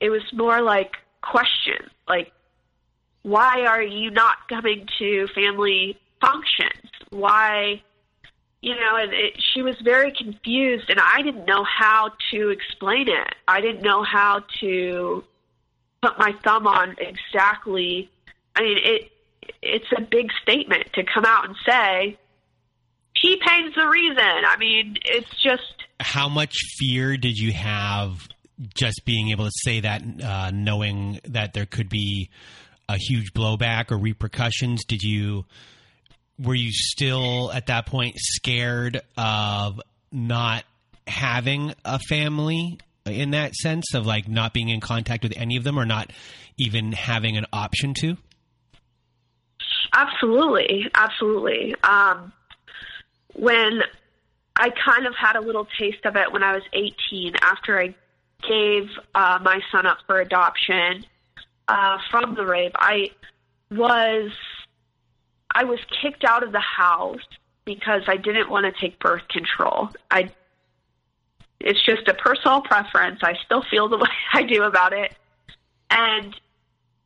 [0.00, 2.32] it was more like questions, like
[3.22, 6.90] why are you not coming to family functions?
[7.10, 7.82] Why,
[8.60, 13.08] you know, and it, she was very confused, and I didn't know how to explain
[13.08, 13.34] it.
[13.48, 15.24] I didn't know how to
[16.02, 18.10] put my thumb on exactly.
[18.54, 19.12] I mean, it
[19.62, 22.18] it's a big statement to come out and say
[23.20, 24.18] T Pain's the reason.
[24.18, 25.62] I mean, it's just
[26.00, 28.28] how much fear did you have
[28.74, 32.30] just being able to say that, uh, knowing that there could be
[32.88, 34.84] a huge blowback or repercussions?
[34.84, 35.44] Did you
[36.42, 39.80] were you still at that point scared of
[40.10, 40.64] not
[41.06, 45.64] having a family in that sense of like not being in contact with any of
[45.64, 46.10] them or not
[46.58, 48.16] even having an option to?
[49.92, 51.74] Absolutely, absolutely.
[51.82, 52.32] Um,
[53.34, 53.80] when
[54.56, 57.94] I kind of had a little taste of it when I was 18 after I
[58.48, 61.04] gave uh, my son up for adoption
[61.68, 63.10] uh, from the rape, I
[63.70, 64.30] was
[65.52, 67.26] I was kicked out of the house
[67.64, 69.90] because I didn't want to take birth control.
[70.10, 70.30] I
[71.60, 73.20] it's just a personal preference.
[73.22, 75.12] I still feel the way I do about it.
[75.90, 76.34] And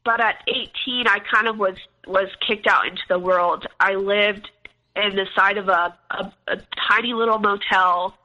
[0.05, 1.77] but at 18 I kind of was
[2.07, 3.67] was kicked out into the world.
[3.81, 4.51] I lived
[4.97, 6.57] in the side of a, a, a
[6.89, 8.17] tiny little motel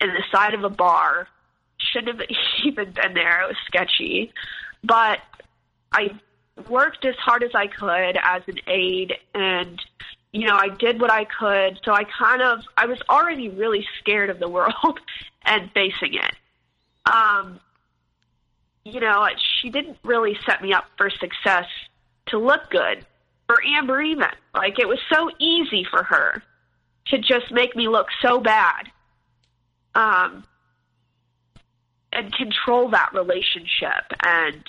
[0.00, 1.28] in the side of a bar.
[1.78, 2.28] Shouldn't have
[2.64, 3.42] even been there.
[3.42, 4.32] It was sketchy.
[4.84, 5.20] But
[5.92, 6.10] I
[6.68, 9.80] worked as hard as I could as an aide and
[10.32, 11.78] you know, I did what I could.
[11.84, 15.00] So I kind of I was already really scared of the world
[15.44, 16.34] and facing it.
[17.10, 17.60] Um
[18.84, 19.28] you know,
[19.60, 21.66] she didn't really set me up for success
[22.26, 23.06] to look good
[23.46, 24.26] for Amber even.
[24.54, 26.42] Like it was so easy for her
[27.06, 28.88] to just make me look so bad.
[29.94, 30.44] Um
[32.12, 34.64] and control that relationship and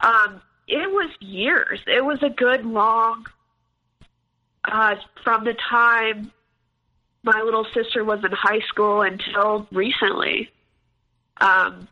[0.00, 1.80] um it was years.
[1.86, 3.26] It was a good long
[4.64, 6.30] uh, from the time
[7.22, 10.48] my little sister was in high school until recently.
[11.40, 11.88] Um,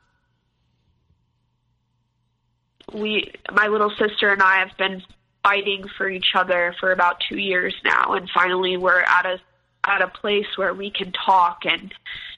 [2.95, 5.03] we, my little sister and I, have been
[5.43, 9.41] fighting for each other for about two years now, and finally we're at a
[9.85, 11.95] at a place where we can talk and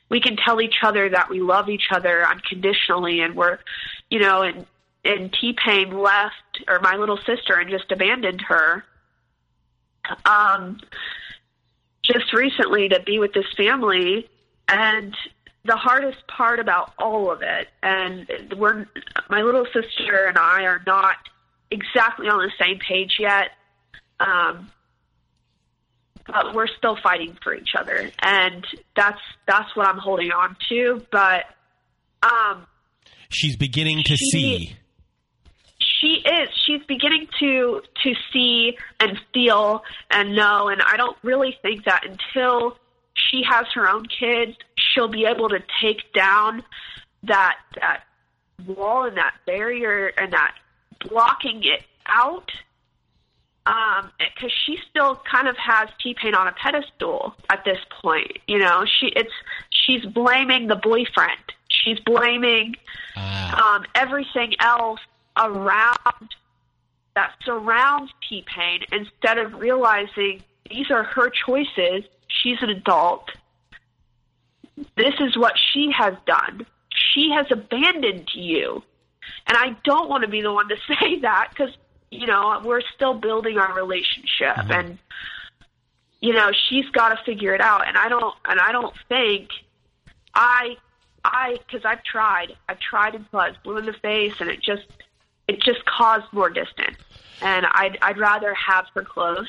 [0.08, 3.58] we can tell each other that we love each other unconditionally, and we're,
[4.10, 4.66] you know, and
[5.04, 8.84] and T Pain left, or my little sister, and just abandoned her.
[10.24, 10.80] Um,
[12.02, 14.28] just recently to be with this family,
[14.68, 15.14] and
[15.64, 18.26] the hardest part about all of it, and
[18.56, 18.86] we're
[19.28, 21.16] my little sister and I are not
[21.70, 23.50] exactly on the same page yet.
[24.18, 24.70] Um,
[26.26, 31.04] but we're still fighting for each other, and that's that's what I'm holding on to.
[31.10, 31.44] But
[32.22, 32.66] um,
[33.30, 34.76] she's beginning to she, see
[36.00, 41.56] she is she's beginning to to see and feel and know and i don't really
[41.62, 42.76] think that until
[43.14, 46.62] she has her own kids she'll be able to take down
[47.22, 48.02] that that
[48.66, 50.54] wall and that barrier and that
[51.08, 52.50] blocking it out.
[53.66, 58.58] Um because she still kind of has t-pain on a pedestal at this point you
[58.58, 58.84] know?
[58.86, 59.32] She it's
[59.70, 61.40] she's blaming the boyfriend.
[61.68, 62.76] She's blaming
[63.16, 63.62] uh.
[63.76, 65.00] um everything else
[65.40, 66.34] around
[67.14, 72.04] that surrounds T Pain instead of realizing these are her choices.
[72.28, 73.30] She's an adult.
[74.96, 76.66] This is what she has done.
[76.94, 78.82] She has abandoned you.
[79.46, 81.76] And I don't want to be the one to say that because,
[82.10, 84.72] you know, we're still building our relationship mm-hmm.
[84.72, 84.98] and
[86.20, 89.48] you know, she's got to figure it out and I don't and I don't think
[90.34, 90.76] I
[91.24, 92.56] I cuz I've tried.
[92.68, 94.86] I've tried until I was blue in the face and it just
[95.50, 96.96] it just caused more distance.
[97.42, 99.48] And I'd I'd rather have her close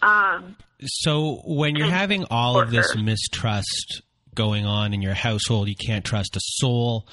[0.00, 4.02] Um, So when you're having all of this mistrust
[4.34, 7.08] going on in your household, you can't trust a soul,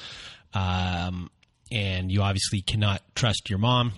[0.54, 1.32] um,
[1.72, 3.94] and you obviously cannot trust your mom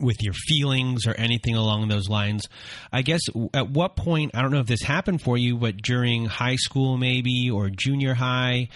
[0.00, 2.48] with your feelings or anything along those lines.
[2.92, 3.20] I guess
[3.54, 6.96] at what point, I don't know if this happened for you, but during high school
[6.96, 8.68] maybe or junior high,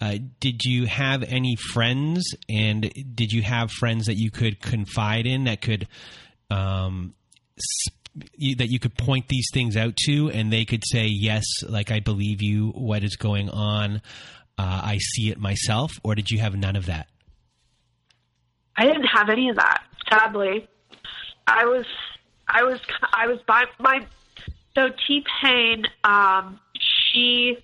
[0.00, 5.26] uh, did you have any friends and did you have friends that you could confide
[5.26, 5.86] in that could,
[6.50, 7.14] um,
[7.58, 7.94] s-
[8.36, 11.90] you- that you could point these things out to and they could say, yes, like
[11.90, 13.96] I believe you, what is going on?
[14.58, 17.08] Uh, I see it myself, or did you have none of that?
[18.76, 19.82] I didn't have any of that.
[20.10, 20.68] Sadly,
[21.46, 21.86] I was,
[22.48, 22.80] I was,
[23.12, 24.06] I was by my.
[24.74, 27.58] So T Pain, um, she,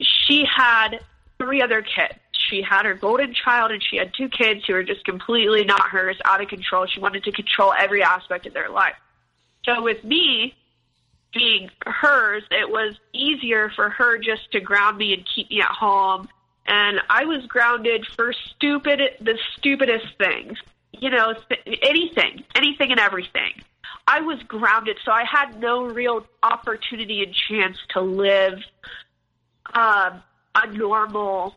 [0.00, 1.00] she had
[1.38, 2.18] three other kids.
[2.32, 5.88] She had her golden child, and she had two kids who were just completely not
[5.88, 6.86] hers, out of control.
[6.86, 8.94] She wanted to control every aspect of their life.
[9.64, 10.54] So with me
[11.34, 15.68] being hers, it was easier for her just to ground me and keep me at
[15.68, 16.28] home
[16.66, 20.58] and I was grounded for stupid, the stupidest things.
[20.92, 23.62] You know, th- anything, anything and everything.
[24.06, 28.58] I was grounded, so I had no real opportunity and chance to live
[29.74, 30.22] um,
[30.54, 31.56] a normal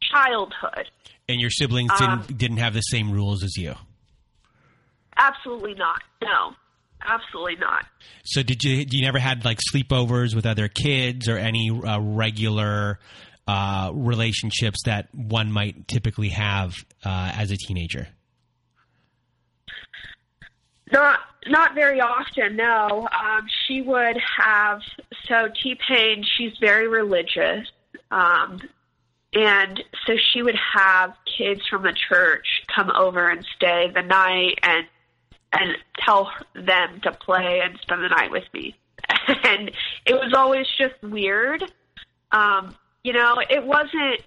[0.00, 0.90] childhood.
[1.28, 3.74] And your siblings Um, didn't didn't have the same rules as you.
[5.16, 6.02] Absolutely not.
[6.22, 6.54] No,
[7.04, 7.86] absolutely not.
[8.24, 12.98] So did you you never had like sleepovers with other kids or any uh, regular
[13.46, 16.74] uh, relationships that one might typically have
[17.04, 18.08] uh, as a teenager?
[20.92, 21.18] Not
[21.48, 23.08] not very often, no.
[23.12, 24.80] Um, she would have
[25.28, 26.24] so T Pain.
[26.36, 27.68] She's very religious,
[28.10, 28.60] um,
[29.32, 34.58] and so she would have kids from the church come over and stay the night
[34.62, 34.86] and
[35.52, 38.76] and tell them to play and spend the night with me.
[39.28, 39.70] And
[40.04, 41.64] it was always just weird.
[42.30, 42.76] Um,
[43.06, 44.20] you know, it wasn't.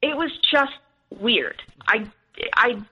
[0.00, 0.72] It was just
[1.10, 1.60] weird.
[1.86, 2.10] I
[2.54, 2.82] I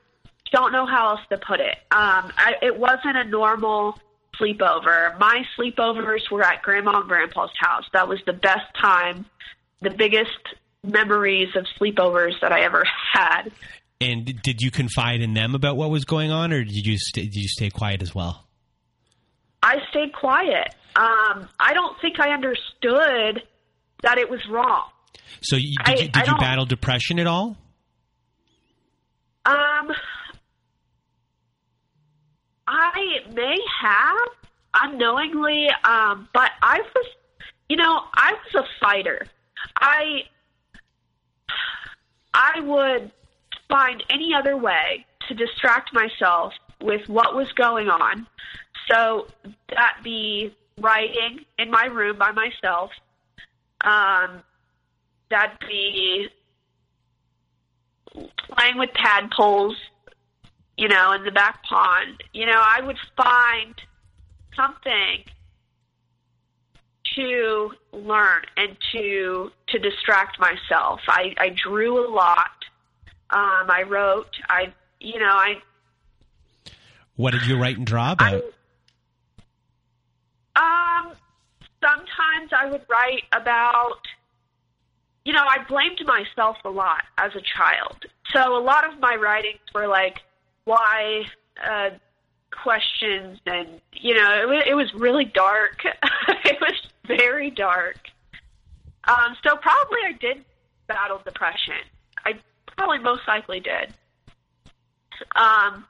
[0.52, 1.76] don't know how else to put it.
[1.90, 3.98] Um, I, it wasn't a normal
[4.38, 5.18] sleepover.
[5.18, 7.84] My sleepovers were at Grandma and Grandpa's house.
[7.94, 9.24] That was the best time,
[9.80, 10.38] the biggest
[10.84, 13.50] memories of sleepovers that I ever had.
[13.98, 17.22] And did you confide in them about what was going on, or did you stay,
[17.22, 18.46] did you stay quiet as well?
[19.62, 20.74] I stayed quiet.
[20.96, 23.42] Um, I don't think I understood
[24.02, 24.84] that it was wrong.
[25.42, 27.56] So you, I- did, you, did you battle depression at all?
[29.46, 29.90] Um,
[32.66, 34.28] I may have
[34.74, 37.06] unknowingly, um, but I was,
[37.68, 39.26] you know, I was a fighter.
[39.76, 40.22] I,
[42.34, 43.10] I would
[43.68, 48.26] find any other way to distract myself with what was going on.
[48.90, 49.26] So
[49.70, 52.90] that be writing in my room by myself.
[53.82, 54.42] Um,
[55.30, 56.28] that'd be
[58.12, 59.76] playing with tadpoles,
[60.76, 62.22] you know, in the back pond.
[62.32, 63.74] You know, I would find
[64.56, 65.24] something
[67.14, 71.00] to learn and to to distract myself.
[71.08, 72.50] I, I drew a lot.
[73.30, 74.36] Um, I wrote.
[74.48, 75.54] I you know I
[77.16, 78.42] What did you write and draw about?
[80.56, 81.12] I um
[81.82, 84.02] sometimes I would write about
[85.24, 88.04] you know, I blamed myself a lot as a child.
[88.32, 90.18] So a lot of my writings were like
[90.64, 91.24] why
[91.62, 91.90] uh
[92.50, 95.82] questions and you know, it, it was really dark.
[96.44, 96.74] it was
[97.06, 97.98] very dark.
[99.04, 100.44] Um so probably I did
[100.86, 101.74] battle depression.
[102.24, 102.34] I
[102.76, 103.94] probably most likely did.
[105.36, 105.84] Um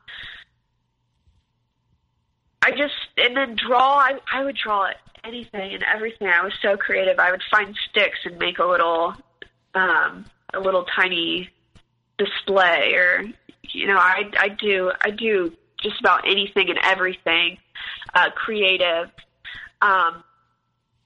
[2.62, 3.96] I just and then draw.
[3.96, 4.84] I I would draw
[5.24, 6.28] anything and everything.
[6.28, 7.18] I was so creative.
[7.18, 9.14] I would find sticks and make a little,
[9.74, 11.50] um, a little tiny
[12.18, 13.24] display, or
[13.62, 15.52] you know, I I do I do
[15.82, 17.58] just about anything and everything,
[18.14, 19.10] uh, creative.
[19.80, 20.22] Um,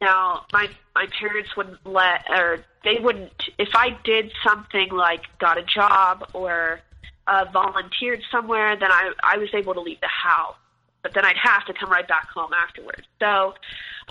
[0.01, 3.51] now my my parents wouldn't let, or they wouldn't.
[3.59, 6.81] If I did something like got a job or
[7.27, 10.57] uh, volunteered somewhere, then I I was able to leave the house
[11.05, 13.03] but then I'd have to come right back home afterwards.
[13.21, 13.55] So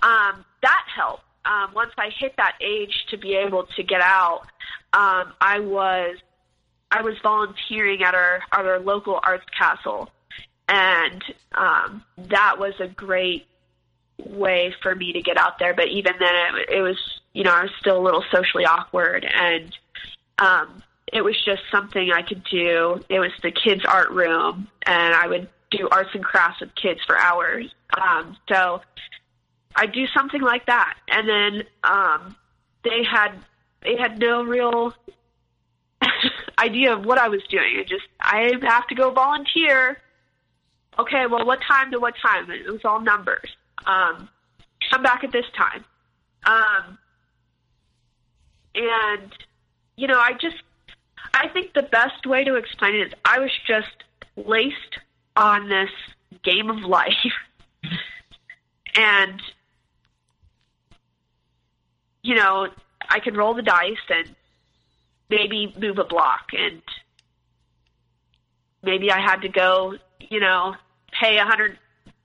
[0.01, 1.23] um, that helped.
[1.43, 4.43] Um, once I hit that age to be able to get out,
[4.93, 6.17] um, I was
[6.89, 10.09] I was volunteering at our at our local arts castle,
[10.69, 11.21] and
[11.53, 13.47] um, that was a great
[14.19, 15.73] way for me to get out there.
[15.73, 16.97] But even then, it, it was
[17.33, 19.75] you know I was still a little socially awkward, and
[20.37, 20.81] um,
[21.11, 23.03] it was just something I could do.
[23.09, 26.99] It was the kids' art room, and I would do arts and crafts with kids
[27.05, 27.73] for hours.
[27.99, 28.81] Um, so
[29.75, 32.35] I do something like that, and then um,
[32.83, 33.31] they had
[33.81, 34.93] they had no real
[36.59, 37.77] idea of what I was doing.
[37.79, 39.97] I just I have to go volunteer.
[40.99, 42.51] Okay, well, what time to what time?
[42.51, 43.49] It was all numbers.
[43.85, 44.29] Um,
[44.91, 45.83] come back at this time.
[46.45, 46.97] Um,
[48.75, 49.33] and
[49.95, 50.57] you know, I just
[51.33, 54.03] I think the best way to explain it is I was just
[54.35, 54.99] laced
[55.35, 55.89] on this
[56.43, 57.11] game of life.
[58.95, 59.41] and
[62.23, 62.67] you know,
[63.09, 64.33] I could roll the dice and
[65.29, 66.81] maybe move a block and
[68.81, 70.75] maybe I had to go, you know,
[71.21, 71.77] pay a hundred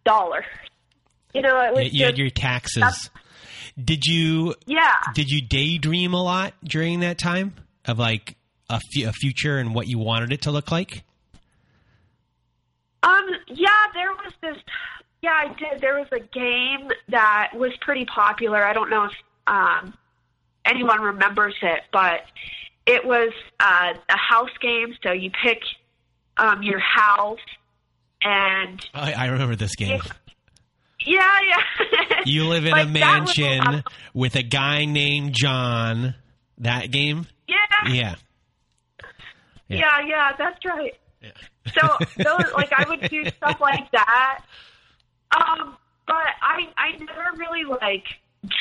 [0.04, 0.44] dollars.
[1.34, 3.10] You know, it was you just, had your taxes.
[3.82, 4.54] Did you?
[4.66, 4.94] Yeah.
[5.14, 7.54] Did you daydream a lot during that time
[7.84, 8.36] of like
[8.70, 11.04] a, f- a future and what you wanted it to look like?
[13.02, 14.56] Um, yeah, there was this.
[15.22, 15.80] Yeah, I did.
[15.80, 18.64] There was a game that was pretty popular.
[18.64, 19.12] I don't know if
[19.46, 19.94] um,
[20.64, 22.20] anyone remembers it, but
[22.86, 24.94] it was uh, a house game.
[25.04, 25.60] So you pick
[26.36, 27.38] um, your house,
[28.22, 30.00] and I, I remember this game.
[31.04, 31.62] yeah, yeah.
[32.24, 36.14] You live in Like, a that was a mansion with a guy named John.
[36.58, 37.26] That game?
[37.46, 37.56] yeah,
[37.88, 38.14] Yeah.
[39.68, 40.32] yeah, yeah.
[40.36, 40.94] That's right.
[41.22, 44.44] So, those, like, I would do stuff like that.
[45.36, 48.04] Um, but I, I never really like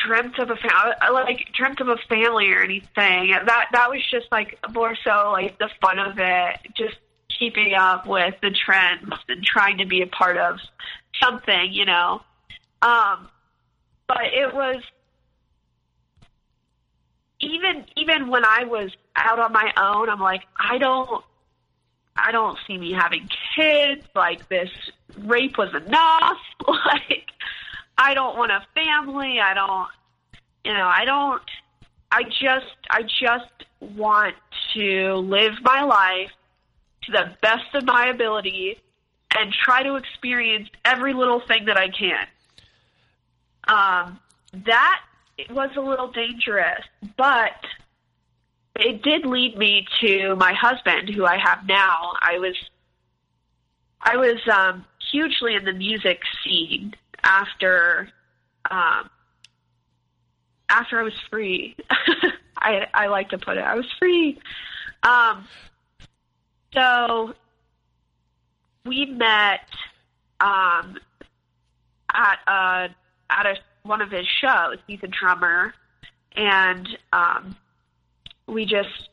[0.05, 3.29] dreamt of a family, like dreamt of a family or anything.
[3.45, 6.97] That that was just like more so like the fun of it, just
[7.39, 10.59] keeping up with the trends and trying to be a part of
[11.21, 12.21] something, you know.
[12.81, 13.29] Um,
[14.07, 14.83] but it was
[17.39, 21.23] even even when I was out on my own, I'm like, I don't
[22.17, 24.03] I don't see me having kids.
[24.15, 24.69] Like this
[25.17, 26.37] rape was enough.
[26.67, 27.31] Like
[27.97, 29.39] I don't want a family.
[29.39, 29.87] I don't
[30.65, 31.41] you know, I don't
[32.11, 34.35] I just I just want
[34.73, 36.31] to live my life
[37.03, 38.77] to the best of my ability
[39.37, 42.27] and try to experience every little thing that I can.
[43.67, 44.19] Um
[44.65, 45.01] that
[45.49, 46.83] was a little dangerous,
[47.15, 47.63] but
[48.79, 52.13] it did lead me to my husband who I have now.
[52.21, 52.55] I was
[54.01, 58.09] I was um hugely in the music scene after
[58.69, 59.09] um
[60.69, 61.75] after I was free.
[62.57, 63.63] I I like to put it.
[63.63, 64.39] I was free.
[65.03, 65.47] Um
[66.73, 67.33] so
[68.85, 69.61] we met
[70.39, 70.97] um
[72.13, 72.89] at a
[73.29, 74.77] at a one of his shows.
[74.85, 75.73] He's a drummer
[76.35, 77.55] and um
[78.47, 79.09] we just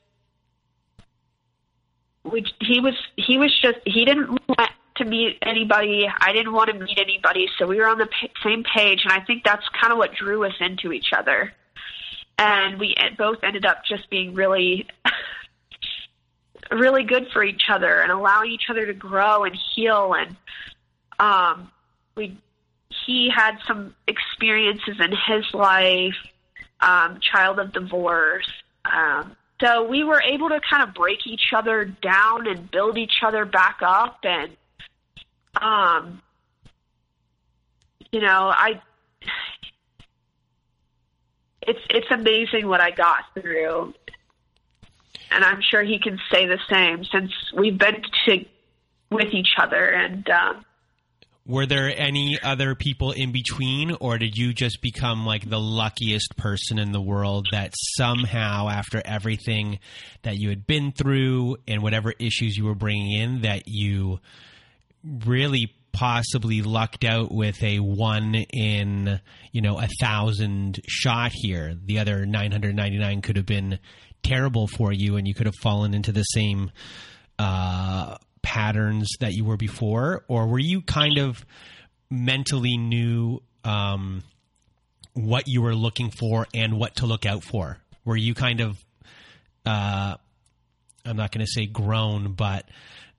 [2.24, 6.08] we he was he was just he didn't want to meet anybody.
[6.20, 7.48] I didn't want to meet anybody.
[7.58, 9.00] So we were on the pa- same page.
[9.04, 11.52] And i think that's kind of what drew us into each other.
[12.38, 14.86] And we both ended up just being really
[16.70, 20.14] really good for each other and allowing each other to grow and heal.
[20.14, 20.36] And
[21.18, 21.70] um
[22.16, 22.38] we
[23.06, 26.14] he had some experiences in his life
[26.80, 28.48] um child of divorce
[28.84, 33.22] um, so we were able to kind of break each other down and build each
[33.22, 34.56] other back up and
[35.60, 36.20] um
[38.10, 38.80] you know i
[41.62, 43.94] it's it's amazing what i got through.
[45.30, 48.44] And i'm sure he can say the same since we've been to
[49.10, 50.64] with each other and um
[51.46, 56.38] Were there any other people in between, or did you just become like the luckiest
[56.38, 59.78] person in the world that somehow, after everything
[60.22, 64.20] that you had been through and whatever issues you were bringing in, that you
[65.04, 69.20] really possibly lucked out with a one in
[69.52, 71.74] you know a thousand shot here?
[71.84, 73.78] The other nine hundred ninety nine could have been
[74.22, 76.70] terrible for you, and you could have fallen into the same.
[77.38, 81.44] Uh, patterns that you were before, or were you kind of
[82.10, 84.22] mentally knew um,
[85.14, 87.78] what you were looking for and what to look out for?
[88.04, 88.84] Were you kind of,
[89.66, 90.16] uh,
[91.04, 92.64] I'm not going to say grown, but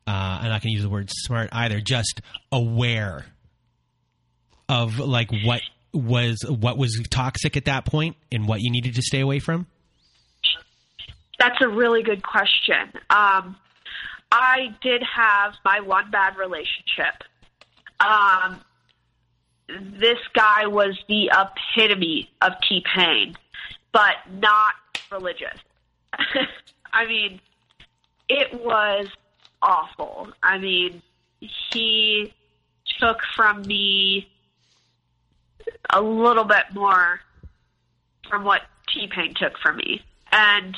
[0.07, 2.21] uh, I'm not going to use the word smart either, just
[2.51, 3.25] aware
[4.69, 5.61] of like what
[5.93, 9.65] was what was toxic at that point and what you needed to stay away from?
[11.39, 12.91] That's a really good question.
[13.09, 13.55] Um,
[14.37, 17.23] I did have my one bad relationship.
[18.01, 18.59] Um,
[19.69, 23.37] this guy was the epitome of T Pain,
[23.93, 24.75] but not
[25.09, 25.57] religious.
[26.93, 27.39] I mean,
[28.27, 29.07] it was
[29.61, 30.27] awful.
[30.43, 31.01] I mean,
[31.71, 32.33] he
[32.99, 34.29] took from me
[35.91, 37.21] a little bit more
[38.29, 40.01] from what T Pain took from me.
[40.33, 40.75] And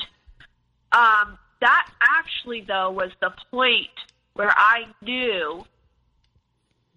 [0.92, 3.88] um, that actually, though, was the point
[4.34, 5.64] where I knew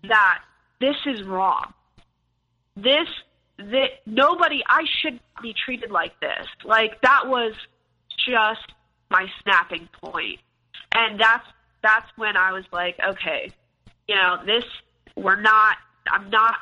[0.04, 0.44] that
[0.80, 1.74] this is wrong.
[2.76, 3.08] This,
[3.58, 6.48] that nobody, I should be treated like this.
[6.64, 7.54] Like that was
[8.26, 8.72] just
[9.10, 10.40] my snapping point,
[10.94, 11.46] and that's
[11.84, 13.52] that's when I was like, okay,
[14.08, 14.64] you know, this
[15.16, 15.78] we're not.
[16.08, 16.56] I'm not.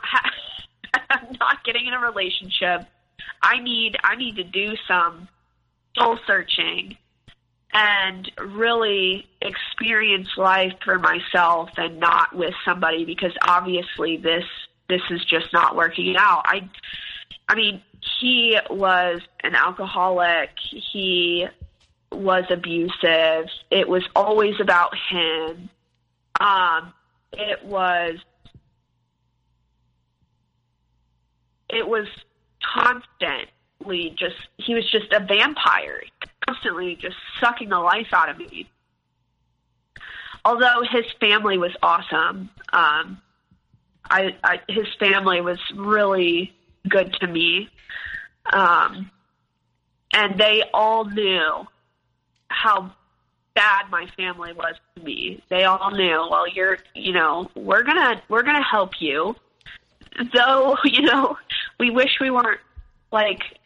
[1.10, 2.88] I'm not getting in a relationship.
[3.42, 3.98] I need.
[4.04, 5.28] I need to do some
[5.98, 6.98] soul searching
[7.74, 14.46] and really experience life for myself and not with somebody because obviously this
[14.88, 16.42] this is just not working out.
[16.46, 16.68] I
[17.48, 17.82] I mean,
[18.20, 20.50] he was an alcoholic.
[20.72, 21.48] He
[22.12, 23.50] was abusive.
[23.70, 25.70] It was always about him.
[26.40, 26.94] Um
[27.34, 28.18] it was
[31.70, 32.08] it was
[32.64, 36.02] constantly just he was just a vampire
[36.50, 38.70] constantly just sucking the life out of me.
[40.46, 43.22] Although his family was awesome, um,
[44.10, 46.54] I, I his family was really
[46.88, 47.70] good to me,
[48.54, 49.12] um,
[50.14, 51.68] and they all knew
[52.48, 52.92] how
[53.54, 55.44] bad my family was to me.
[55.50, 59.36] They all knew, well, you're, you know, we're gonna we're gonna help you,
[60.34, 61.38] though, you know,
[61.80, 62.62] we wish we weren't
[63.12, 63.59] like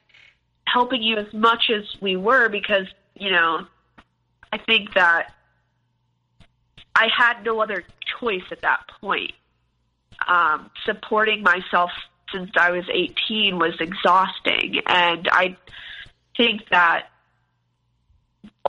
[0.66, 3.66] helping you as much as we were because, you know,
[4.52, 5.34] I think that
[6.96, 7.84] I had no other
[8.20, 9.34] choice at that point.
[10.28, 11.92] Um, supporting myself
[12.32, 14.82] since I was 18 was exhausting.
[14.88, 15.58] And I
[16.38, 17.08] think that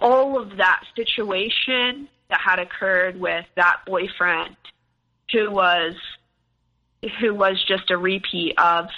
[0.01, 4.57] all of that situation that had occurred with that boyfriend
[5.33, 5.95] who was
[7.21, 8.89] who was just a repeat of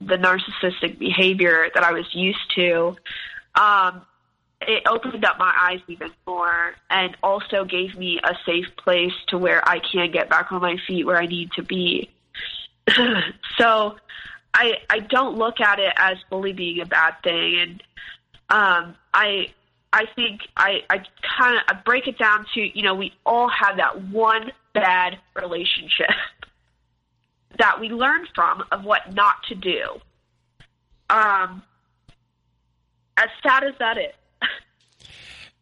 [0.00, 2.96] the narcissistic behavior that I was used to,
[3.54, 4.02] um,
[4.62, 9.38] it opened up my eyes even more and also gave me a safe place to
[9.38, 12.10] where I can get back on my feet where I need to be.
[13.58, 13.96] so
[14.52, 17.82] I I don't look at it as bully being a bad thing and
[18.50, 19.48] um I
[19.92, 21.04] I think I I
[21.38, 26.10] kind of break it down to, you know, we all have that one bad relationship
[27.58, 29.82] that we learn from of what not to do.
[31.08, 31.62] Um,
[33.16, 34.14] as sad as that is.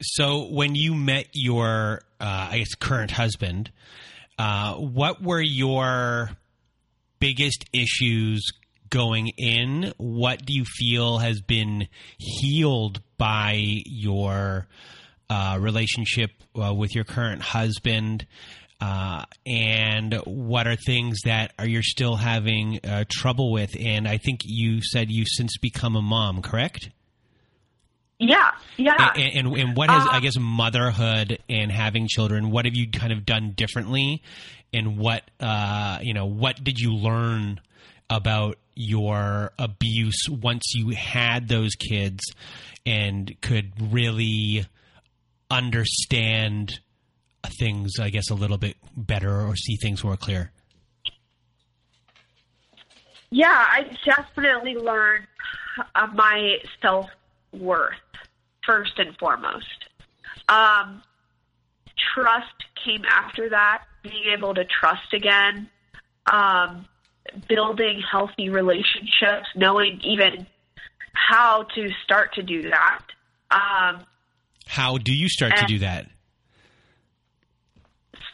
[0.03, 3.71] so, when you met your, uh, I guess, current husband,
[4.39, 6.31] uh, what were your
[7.19, 8.47] biggest issues
[8.91, 9.93] going in?
[9.97, 14.67] What do you feel has been healed by your
[15.29, 16.31] uh, relationship
[16.61, 18.27] uh, with your current husband?
[18.81, 23.77] Uh, and what are things that are you're still having uh, trouble with?
[23.79, 26.91] And I think you said you've since become a mom, correct?
[28.21, 29.13] Yeah, yeah.
[29.15, 32.51] And, and, and what has uh, I guess motherhood and having children?
[32.51, 34.23] What have you kind of done differently?
[34.73, 36.27] And what uh, you know?
[36.27, 37.61] What did you learn
[38.11, 42.25] about your abuse once you had those kids
[42.87, 44.67] and could really
[45.51, 46.81] understand
[47.47, 50.53] things, I guess, a little bit better or see things more clear?
[53.31, 55.27] Yeah, I definitely learned
[56.15, 57.07] my self
[57.53, 57.95] worth
[58.67, 59.67] first and foremost.
[60.49, 61.03] Um,
[62.15, 62.47] trust
[62.85, 65.69] came after that, being able to trust again,
[66.33, 66.87] um,
[67.49, 70.47] building healthy relationships, knowing even
[71.13, 73.03] how to start to do that.
[73.51, 74.05] Um,
[74.67, 76.07] how do you start to do that?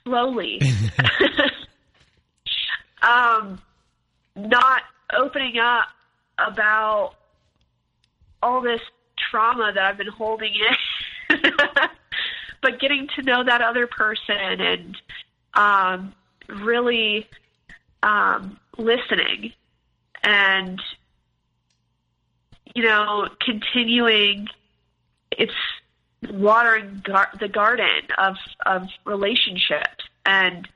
[0.04, 0.60] Slowly.
[3.02, 3.60] um,
[4.36, 4.82] not
[5.16, 5.86] opening up
[6.38, 7.14] about
[8.42, 8.80] all this
[9.30, 11.40] trauma that I've been holding in,
[12.62, 14.96] but getting to know that other person and
[15.54, 16.14] um,
[16.48, 17.28] really
[18.02, 19.52] um, listening
[20.22, 20.80] and
[22.74, 24.48] you know continuing
[25.30, 25.52] it's
[26.30, 30.68] watering gar- the garden of of relationships and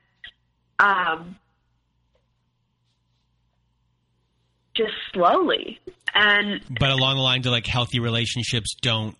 [0.78, 1.36] um,
[4.74, 5.78] just slowly.
[6.14, 9.16] And but along the lines of like healthy relationships don't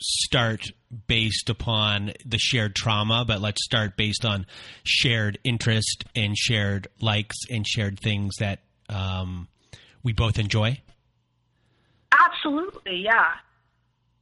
[0.00, 0.64] start
[1.06, 4.46] based upon the shared trauma but let's start based on
[4.84, 9.48] shared interest and shared likes and shared things that um,
[10.04, 10.80] we both enjoy?
[12.12, 13.34] Absolutely yeah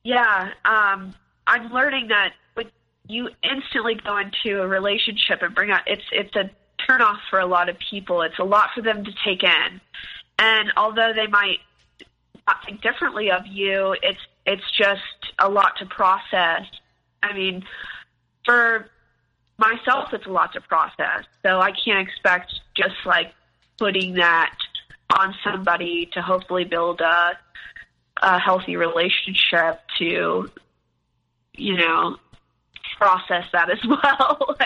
[0.06, 1.16] yeah, um,
[1.48, 2.70] I'm learning that when
[3.08, 6.48] you instantly go into a relationship and bring out it's it's a
[6.86, 8.22] turn off for a lot of people.
[8.22, 9.80] It's a lot for them to take in.
[10.38, 11.58] And although they might
[12.46, 15.02] not think differently of you, it's it's just
[15.40, 16.66] a lot to process.
[17.20, 17.64] I mean,
[18.44, 18.88] for
[19.58, 21.24] myself it's a lot to process.
[21.44, 23.32] So I can't expect just like
[23.76, 24.56] putting that
[25.18, 27.32] on somebody to hopefully build a
[28.22, 30.50] a healthy relationship to
[31.54, 32.16] you know
[32.96, 34.56] process that as well.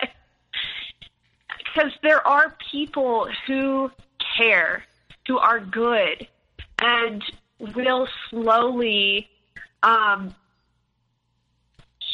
[1.59, 3.91] because there are people who
[4.37, 4.85] care,
[5.27, 6.27] who are good,
[6.81, 7.23] and
[7.75, 9.29] will slowly
[9.83, 10.35] um,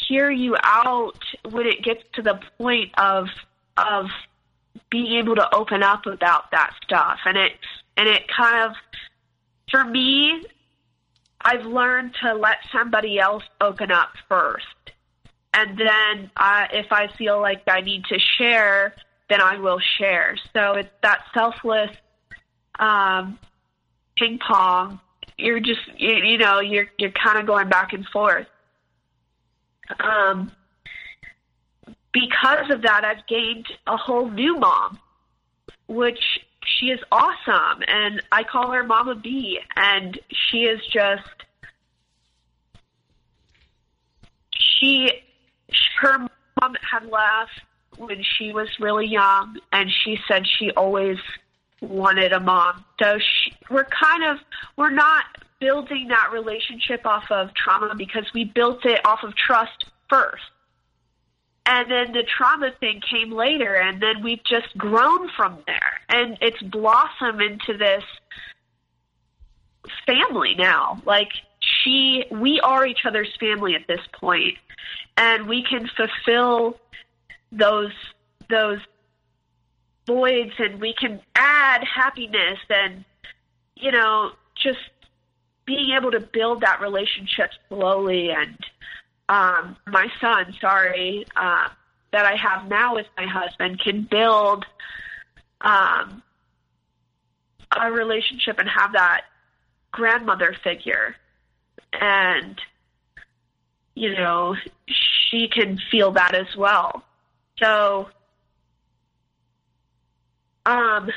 [0.09, 3.29] hear you out when it gets to the point of
[3.77, 4.07] of
[4.91, 7.53] being able to open up about that stuff, and it
[7.97, 8.77] and it kind of
[9.71, 10.45] for me,
[11.47, 14.67] I've learned to let somebody else open up first.
[15.55, 18.97] And then uh, if I feel like I need to share,
[19.31, 20.37] then I will share.
[20.53, 21.93] So it's that selfless
[22.81, 23.39] um,
[24.19, 24.99] ping pong.
[25.39, 28.49] You're just you, you know you're you're kind of going back and forth.
[30.01, 30.51] Um,
[32.13, 34.99] because of that, I've gained a whole new mom,
[35.87, 36.41] which
[36.79, 41.23] she is awesome, and I call her Mama B, and she is just
[44.51, 45.11] she
[46.01, 46.19] her
[46.61, 47.61] mom had left
[47.97, 51.19] when she was really young, and she said she always
[51.81, 52.85] wanted a mom.
[53.03, 54.39] So she, we're kind of
[54.77, 55.25] we're not
[55.61, 60.43] building that relationship off of trauma because we built it off of trust first.
[61.69, 66.01] And then the trauma thing came later, and then we've just grown from there.
[66.09, 68.05] And it's blossomed into this
[70.07, 71.03] family now.
[71.05, 74.57] Like, she, we are each other's family at this point,
[75.17, 76.79] and we can fulfill
[77.53, 77.93] those
[78.49, 78.79] those
[80.07, 83.05] voids and we can add happiness and
[83.75, 84.79] you know just
[85.65, 88.57] being able to build that relationship slowly and
[89.29, 91.69] um my son sorry uh
[92.13, 94.65] that I have now with my husband can build
[95.61, 96.23] um
[97.79, 99.23] a relationship and have that
[99.91, 101.17] grandmother figure
[101.93, 102.61] and
[103.95, 104.57] you know
[104.87, 107.03] she can feel that as well
[107.59, 108.09] so,
[110.67, 111.11] um,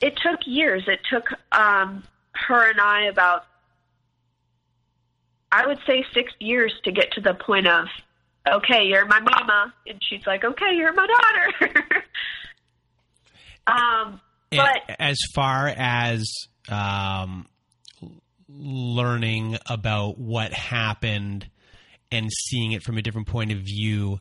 [0.00, 0.84] it took years.
[0.86, 3.46] It took um, her and I about,
[5.52, 7.86] I would say, six years to get to the point of,
[8.50, 11.84] okay, you're my mama, and she's like, okay, you're my daughter.
[13.66, 16.26] um, but as far as
[16.70, 17.46] um,
[18.48, 21.48] learning about what happened
[22.10, 24.18] and seeing it from a different point of view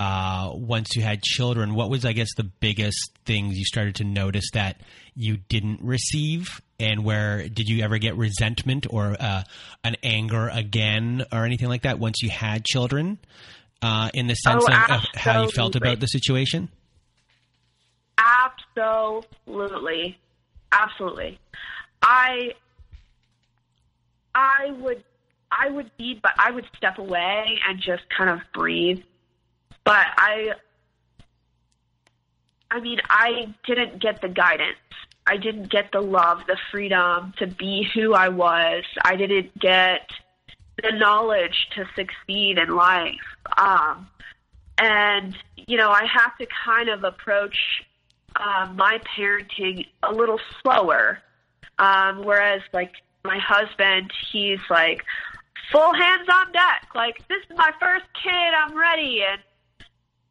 [0.00, 4.04] uh, once you had children, what was, I guess, the biggest things you started to
[4.04, 4.80] notice that
[5.14, 6.62] you didn't receive?
[6.78, 9.42] And where did you ever get resentment or uh,
[9.84, 13.18] an anger again or anything like that once you had children?
[13.82, 16.70] Uh, in the sense oh, of, of how you felt about the situation?
[18.16, 20.18] Absolutely.
[20.72, 21.38] Absolutely.
[22.02, 22.54] I
[24.34, 25.02] I would
[25.50, 29.02] I would be but I would step away and just kind of breathe
[29.84, 30.52] but I,
[32.70, 34.76] I mean, I didn't get the guidance.
[35.26, 38.84] I didn't get the love, the freedom to be who I was.
[39.04, 40.10] I didn't get
[40.82, 43.14] the knowledge to succeed in life.
[43.56, 44.08] Um,
[44.78, 47.84] and, you know, I have to kind of approach
[48.36, 51.18] uh, my parenting a little slower.
[51.78, 52.92] Um, whereas, like,
[53.24, 55.04] my husband, he's like,
[55.70, 56.88] full hands on deck.
[56.94, 59.22] Like, this is my first kid, I'm ready.
[59.22, 59.40] And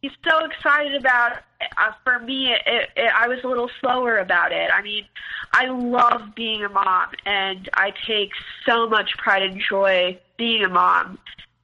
[0.01, 1.39] he's so excited about.
[1.77, 4.69] Uh, for me it, it, i was a little slower about it.
[4.73, 5.05] I mean
[5.51, 8.31] i love being a mom and i take
[8.65, 11.19] so much pride and joy being a mom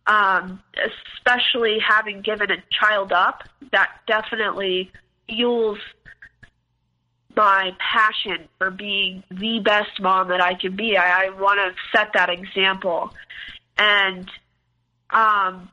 [0.07, 0.61] um,
[1.17, 3.43] especially having given a child up.
[3.71, 4.91] That definitely
[5.27, 5.79] fuels
[7.36, 10.95] my passion for being the best mom that i can be.
[10.95, 13.13] I, I want to set that example.
[13.77, 14.29] And
[15.09, 15.69] um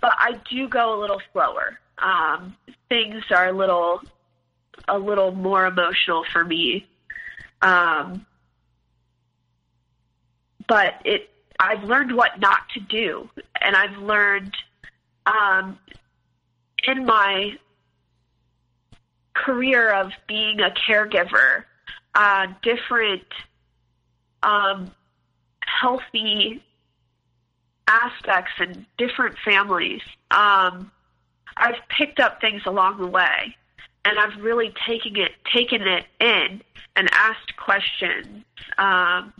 [0.00, 1.78] but I do go a little slower.
[1.98, 2.56] Um,
[2.88, 4.00] things are a little
[4.86, 6.86] a little more emotional for me.
[7.60, 8.24] Um,
[10.66, 13.28] but it I've learned what not to do,
[13.60, 14.54] and I've learned
[15.26, 15.78] um,
[16.86, 17.58] in my
[19.34, 21.64] career of being a caregiver,
[22.14, 23.26] uh, different
[24.42, 24.90] um,
[25.60, 26.62] healthy
[27.88, 30.02] aspects and different families.
[30.30, 30.92] Um,
[31.56, 33.56] I've picked up things along the way,
[34.04, 36.62] and I've really taken it taken it in
[36.94, 38.44] and asked questions
[38.76, 39.32] um,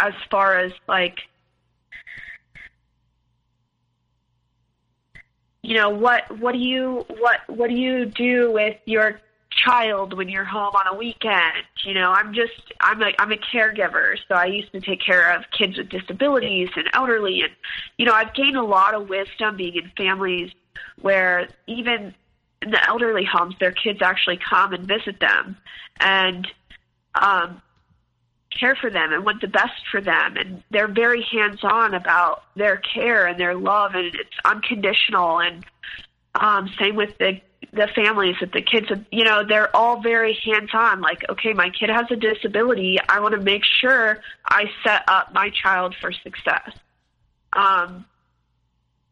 [0.00, 1.20] as far as like
[5.62, 9.20] you know what what do you what what do you do with your
[9.66, 13.36] child when you're home on a weekend you know i'm just i'm a i'm a
[13.36, 17.50] caregiver so i used to take care of kids with disabilities and elderly and
[17.98, 20.50] you know i've gained a lot of wisdom being in families
[21.00, 22.14] where even
[22.62, 25.56] in the elderly homes their kids actually come and visit them
[26.00, 26.46] and
[27.14, 27.60] um
[28.58, 30.36] care for them and want the best for them.
[30.36, 35.64] And they're very hands on about their care and their love and it's unconditional and
[36.34, 37.40] um same with the
[37.72, 41.70] the families that the kids you know they're all very hands on like okay my
[41.70, 46.12] kid has a disability i want to make sure i set up my child for
[46.12, 46.70] success
[47.52, 48.04] um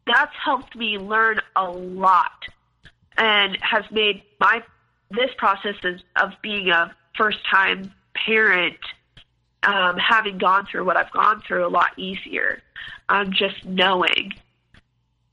[0.07, 2.43] that's helped me learn a lot
[3.17, 4.61] and has made my
[5.11, 8.77] this process of, of being a first time parent
[9.65, 12.61] um, having gone through what I've gone through a lot easier.
[13.09, 14.33] Um, just knowing.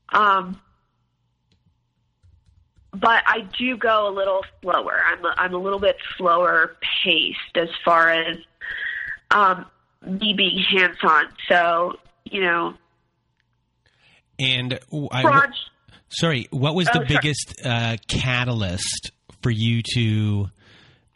[0.09, 0.59] Um,
[2.93, 4.99] but I do go a little slower.
[5.05, 8.37] I'm a, I'm a little bit slower paced as far as
[9.31, 9.65] um,
[10.05, 11.25] me being hands on.
[11.47, 12.73] So you know.
[14.39, 14.79] And
[15.11, 15.47] I,
[16.09, 20.49] sorry, what was the oh, biggest uh, catalyst for you to?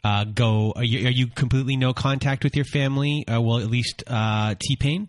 [0.04, 0.72] uh, go?
[0.76, 3.26] Are you, are you, completely no contact with your family?
[3.26, 5.08] Uh, well, at least uh, T Pain.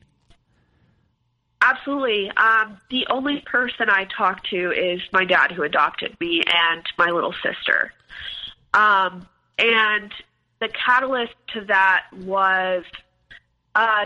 [1.62, 2.32] Absolutely.
[2.32, 7.10] Um, the only person I talk to is my dad, who adopted me, and my
[7.12, 7.91] little sister.
[8.74, 10.12] Um, and
[10.60, 12.84] the catalyst to that was
[13.76, 14.05] uh,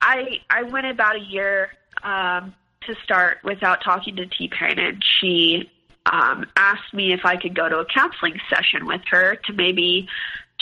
[0.00, 1.70] I I went about a year
[2.02, 2.54] um,
[2.86, 5.70] to start without talking to T Pain, and she
[6.06, 10.08] um, asked me if I could go to a counseling session with her to maybe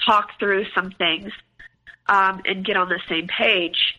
[0.04, 1.32] talk through some things
[2.08, 3.98] um, and get on the same page.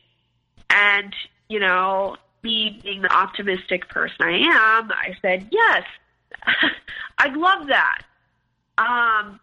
[0.70, 1.14] And,
[1.50, 5.84] you know, me being the optimistic person I am, I said, yes,
[7.18, 8.02] I'd love that.
[8.78, 9.40] Um,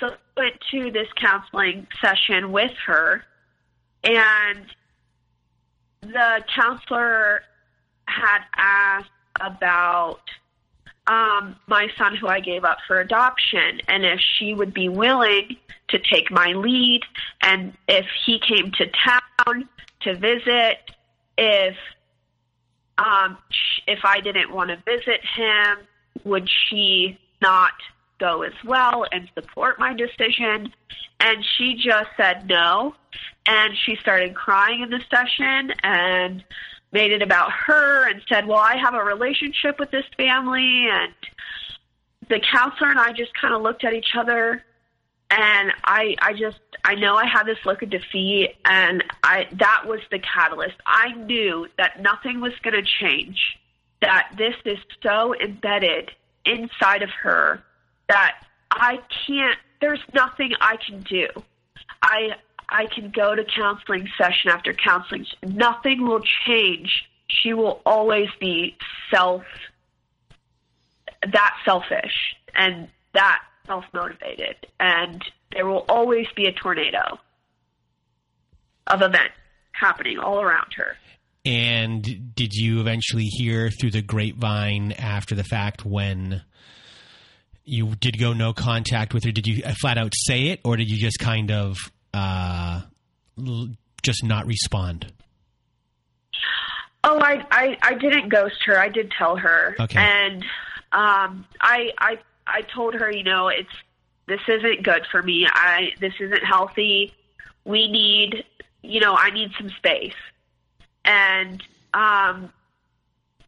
[0.00, 3.24] so I went to this counseling session with her,
[4.04, 4.66] and
[6.02, 7.42] the counselor
[8.06, 10.20] had asked about
[11.08, 15.56] um, my son who I gave up for adoption, and if she would be willing
[15.88, 17.00] to take my lead,
[17.40, 19.68] and if he came to town
[20.00, 20.78] to visit,
[21.38, 21.76] if
[22.98, 23.38] um,
[23.86, 25.78] if I didn't want to visit him,
[26.24, 27.72] would she not
[28.18, 30.72] go as well and support my decision?
[31.20, 32.94] And she just said no,
[33.46, 36.44] and she started crying in the session and
[36.92, 41.12] made it about her and said, "Well, I have a relationship with this family," and
[42.28, 44.64] the counselor and I just kind of looked at each other,
[45.30, 49.84] and I, I just, I know I had this look of defeat, and I, that
[49.86, 50.76] was the catalyst.
[50.86, 53.58] I knew that nothing was going to change.
[54.00, 56.12] That this is so embedded
[56.44, 57.62] inside of her
[58.08, 58.36] that
[58.70, 59.58] I can't.
[59.80, 61.26] There's nothing I can do.
[62.00, 62.36] I
[62.68, 65.26] I can go to counseling session after counseling.
[65.42, 67.04] Nothing will change.
[67.28, 68.76] She will always be
[69.12, 69.42] self,
[71.22, 74.56] that selfish and that self motivated.
[74.78, 77.18] And there will always be a tornado
[78.86, 79.34] of events
[79.72, 80.96] happening all around her.
[81.44, 86.42] And did you eventually hear through the grapevine after the fact when
[87.64, 89.30] you did go no contact with her?
[89.30, 91.76] Did you flat out say it, or did you just kind of
[92.14, 92.82] uh,
[94.02, 95.12] just not respond?
[97.04, 98.78] Oh, I, I I didn't ghost her.
[98.78, 99.98] I did tell her, okay.
[99.98, 100.42] and
[100.92, 103.70] um, I I I told her, you know, it's
[104.26, 105.46] this isn't good for me.
[105.50, 107.14] I this isn't healthy.
[107.64, 108.44] We need,
[108.82, 110.14] you know, I need some space.
[111.04, 111.62] And
[111.94, 112.52] um,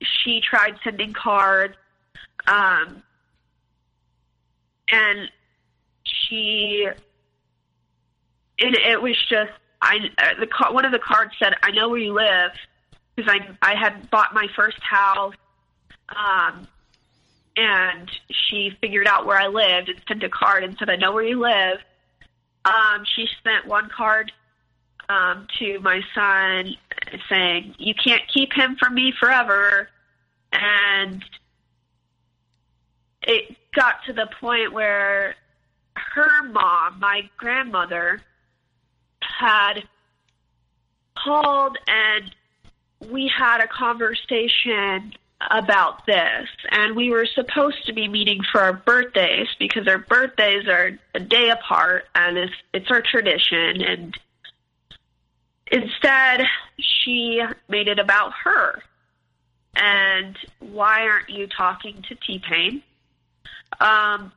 [0.02, 1.74] she tried sending cards,
[2.46, 3.02] um,
[4.90, 5.30] and
[6.04, 6.86] she
[8.60, 9.50] and it was just
[9.82, 12.52] I uh, the one of the cards said I know where you live
[13.16, 15.34] because I I had bought my first house,
[16.08, 16.66] um,
[17.56, 21.12] and she figured out where I lived and sent a card and said I know
[21.12, 21.78] where you live.
[22.64, 24.32] Um, she sent one card
[25.08, 26.76] um, to my son
[27.28, 29.88] saying you can't keep him from me forever,
[30.52, 31.24] and
[33.22, 35.34] it got to the point where
[35.94, 38.20] her mom, my grandmother,
[39.40, 39.82] had
[41.16, 42.34] called and
[43.10, 45.12] we had a conversation
[45.50, 50.68] about this, and we were supposed to be meeting for our birthdays because our birthdays
[50.68, 53.80] are a day apart, and it's it's our tradition.
[53.80, 54.18] And
[55.72, 56.46] instead,
[56.78, 58.82] she made it about her.
[59.76, 62.82] And why aren't you talking to T Pain?
[63.80, 64.32] Um,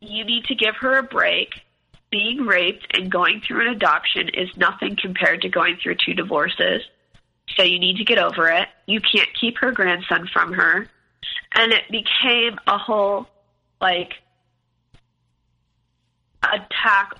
[0.00, 1.62] you need to give her a break.
[2.10, 6.82] Being raped and going through an adoption is nothing compared to going through two divorces.
[7.56, 8.68] So you need to get over it.
[8.86, 10.88] You can't keep her grandson from her.
[11.54, 13.28] And it became a whole,
[13.80, 14.14] like,
[16.42, 17.14] attack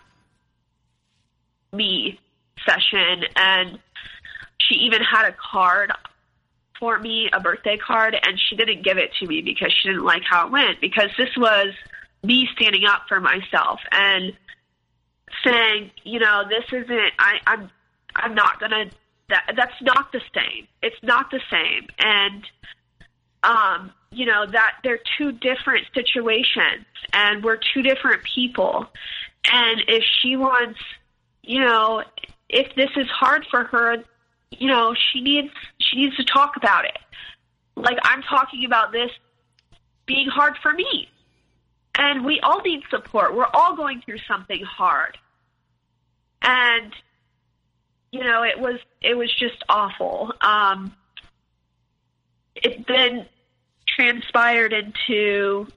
[1.73, 2.19] me
[2.67, 3.25] session.
[3.37, 3.79] And
[4.59, 5.93] she even had a card
[6.79, 10.05] for me, a birthday card, and she didn't give it to me because she didn't
[10.05, 10.81] like how it went.
[10.81, 11.75] Because this was
[12.23, 14.33] me standing up for myself and
[15.45, 17.13] saying, you know, this isn't.
[17.19, 17.71] I, I'm.
[18.17, 18.91] I'm not gonna
[19.31, 20.67] that that's not the same.
[20.83, 22.45] It's not the same, and
[23.43, 28.87] um, you know that they're two different situations, and we're two different people.
[29.51, 30.79] And if she wants,
[31.43, 32.03] you know,
[32.49, 33.97] if this is hard for her,
[34.51, 36.99] you know, she needs she needs to talk about it.
[37.77, 39.11] Like I'm talking about this
[40.07, 41.09] being hard for me.
[42.03, 43.37] And we all need support.
[43.37, 45.19] We're all going through something hard.
[46.41, 46.95] And
[48.11, 50.33] you know, it was it was just awful.
[50.41, 50.97] Um,
[52.57, 53.27] it then
[53.87, 55.69] transpired into,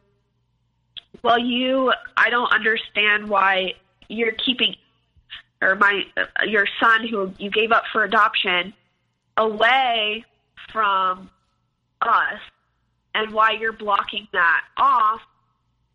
[1.22, 3.74] well, you, I don't understand why
[4.08, 4.76] you're keeping,
[5.62, 6.04] or my
[6.46, 8.74] your son who you gave up for adoption,
[9.36, 10.24] away
[10.72, 11.30] from
[12.02, 12.40] us,
[13.14, 15.22] and why you're blocking that off,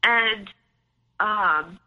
[0.03, 0.51] and
[1.21, 1.79] um,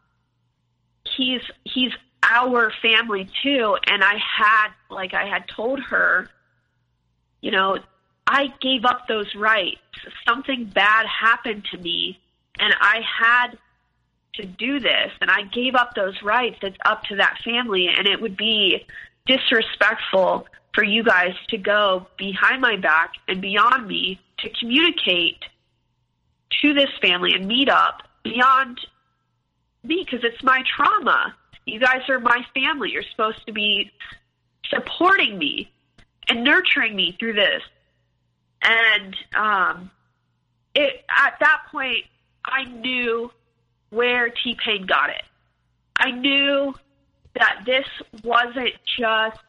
[1.16, 1.92] he's he's
[2.24, 3.78] our family too.
[3.88, 6.30] And I had, like I had told her,
[7.42, 7.80] you know,
[8.28, 9.80] I gave up those rights.
[10.28, 12.20] Something bad happened to me,
[12.60, 13.58] and I had
[14.36, 16.60] to do this, and I gave up those rights.
[16.62, 18.86] It's up to that family, and it would be
[19.26, 25.44] disrespectful for you guys to go behind my back and beyond me to communicate
[26.62, 28.80] to this family and meet up beyond
[29.84, 31.36] me because it's my trauma.
[31.66, 32.92] You guys are my family.
[32.92, 33.92] You're supposed to be
[34.70, 35.72] supporting me
[36.28, 37.62] and nurturing me through this.
[38.62, 39.92] And um,
[40.76, 42.06] it at that point,
[42.46, 43.32] I knew
[43.90, 45.24] where T Pain got it.
[45.98, 46.74] I knew
[47.36, 47.88] that this
[48.24, 49.40] wasn't just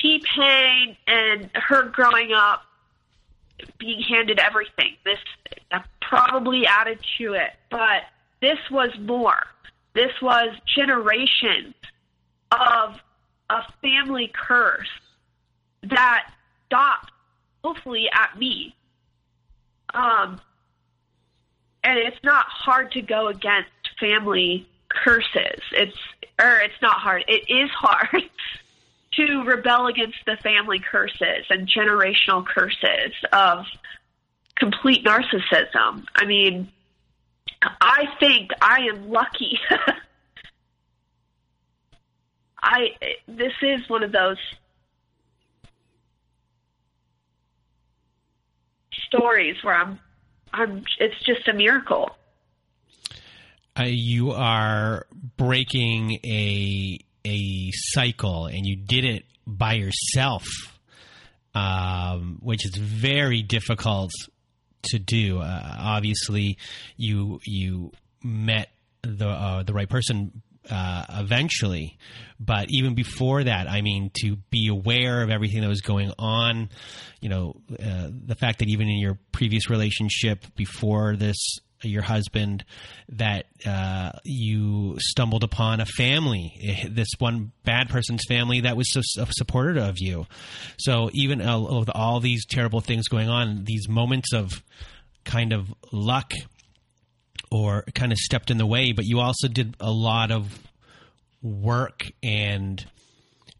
[0.00, 2.62] T Pain and her growing up
[3.78, 4.96] being handed everything.
[5.04, 5.18] This
[6.00, 8.02] probably added to it, but
[8.40, 9.46] this was more.
[9.94, 11.74] This was generations
[12.52, 12.96] of
[13.48, 14.88] a family curse
[15.82, 16.30] that
[16.66, 17.10] stopped,
[17.62, 18.74] hopefully, at me.
[19.94, 20.40] Um,
[21.82, 25.60] and it's not hard to go against family curses.
[25.72, 25.96] It's
[26.40, 27.24] or it's not hard.
[27.28, 28.08] It is hard
[29.14, 33.64] to rebel against the family curses and generational curses of
[34.56, 36.04] complete narcissism.
[36.14, 36.70] I mean,
[37.62, 39.58] I think I am lucky.
[42.62, 42.90] I
[43.26, 44.36] this is one of those
[49.06, 49.98] stories where I'm
[50.52, 52.10] I'm it's just a miracle.
[53.78, 55.06] Uh, you are
[55.36, 60.44] breaking a a cycle and you did it by yourself
[61.54, 64.12] um, which is very difficult
[64.82, 65.40] to do.
[65.40, 66.58] Uh, obviously,
[66.96, 67.92] you you
[68.22, 68.70] met
[69.02, 71.98] the uh, the right person uh, eventually,
[72.38, 76.70] but even before that, I mean, to be aware of everything that was going on,
[77.20, 82.64] you know, uh, the fact that even in your previous relationship before this your husband
[83.08, 89.00] that uh, you stumbled upon a family, this one bad person's family that was so
[89.30, 90.26] supportive of you.
[90.78, 94.62] So even uh, with all these terrible things going on, these moments of
[95.24, 96.32] kind of luck
[97.50, 100.58] or kind of stepped in the way, but you also did a lot of
[101.42, 102.84] work and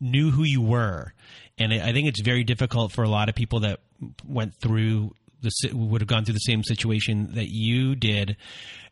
[0.01, 1.13] knew who you were.
[1.59, 3.81] And I think it's very difficult for a lot of people that
[4.25, 8.37] went through the would have gone through the same situation that you did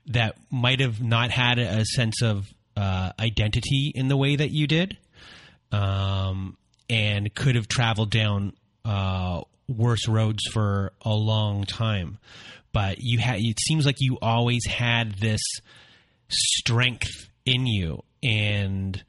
[0.06, 2.46] that might have not had a sense of
[2.76, 4.96] uh, identity in the way that you did
[5.72, 6.56] um,
[6.88, 8.52] and could have traveled down
[8.84, 12.18] uh, worse roads for a long time.
[12.72, 15.42] But you had it seems like you always had this
[16.28, 17.10] strength
[17.44, 18.02] in you.
[18.22, 19.02] And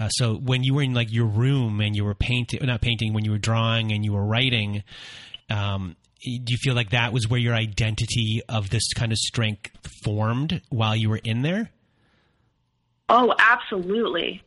[0.00, 3.12] Uh, so when you were in like your room and you were painting, not painting,
[3.14, 4.84] when you were drawing and you were writing,
[5.50, 5.96] um,
[6.26, 9.70] Eh, do you feel like that was where your identity of this kind of strength
[10.02, 11.70] formed while you were in there?
[13.08, 14.42] Oh, absolutely,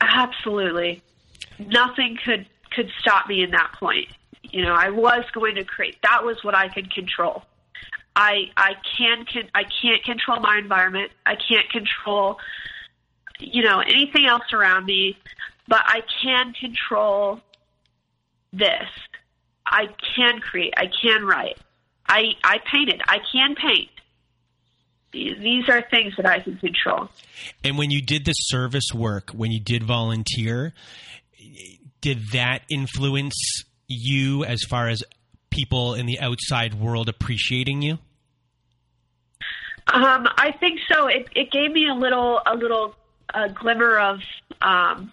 [0.00, 1.02] absolutely.
[1.58, 4.08] Nothing could could stop me in that point.
[4.42, 5.96] You know, I was going to create.
[6.02, 7.44] That was what I could control.
[8.14, 11.12] I I can, can I can't control my environment.
[11.26, 12.38] I can't control
[13.38, 15.18] you know anything else around me,
[15.68, 17.40] but I can control
[18.52, 18.88] this.
[19.66, 20.74] I can create.
[20.76, 21.58] I can write.
[22.08, 23.02] I I painted.
[23.06, 23.90] I can paint.
[25.12, 27.08] These are things that I can control.
[27.64, 30.74] And when you did the service work, when you did volunteer,
[32.00, 33.34] did that influence
[33.88, 35.02] you as far as
[35.50, 37.98] people in the outside world appreciating you?
[39.88, 41.06] Um, I think so.
[41.06, 42.94] It, it gave me a little a little
[43.32, 44.20] a glimmer of
[44.60, 45.12] um,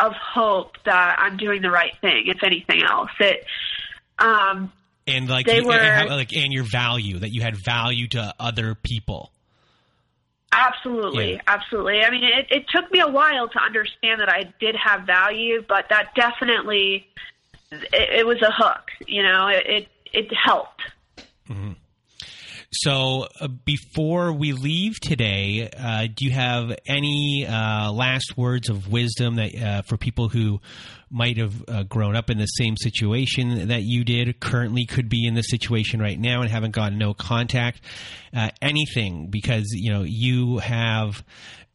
[0.00, 2.24] of hope that I'm doing the right thing.
[2.26, 3.44] If anything else, it
[4.18, 4.72] um,
[5.06, 8.08] and like they you, were and how, like and your value that you had value
[8.08, 9.32] to other people.
[10.52, 11.40] Absolutely, Yeah.
[11.46, 12.02] absolutely.
[12.02, 15.64] I mean, it, it took me a while to understand that I did have value,
[15.68, 17.06] but that definitely
[17.70, 18.90] it, it was a hook.
[19.06, 20.82] You know, it it, it helped.
[22.72, 28.86] So uh, before we leave today, uh, do you have any uh, last words of
[28.86, 30.60] wisdom that uh, for people who
[31.10, 35.26] might have uh, grown up in the same situation that you did, currently could be
[35.26, 37.80] in the situation right now and haven't gotten no contact?
[38.62, 41.24] Anything because you know you have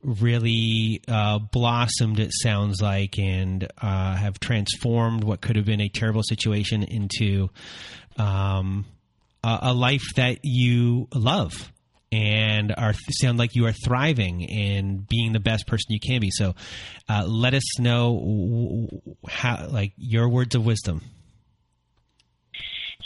[0.05, 2.19] really uh, blossomed.
[2.19, 7.49] It sounds like and uh, have transformed what could have been a terrible situation into.
[8.17, 8.85] Um,
[9.45, 11.71] a a life that you love
[12.11, 16.31] and are sound like you are thriving and being the best person you can be.
[16.31, 16.55] So,
[17.09, 18.89] uh, let us know
[19.27, 21.01] how, like your words of wisdom.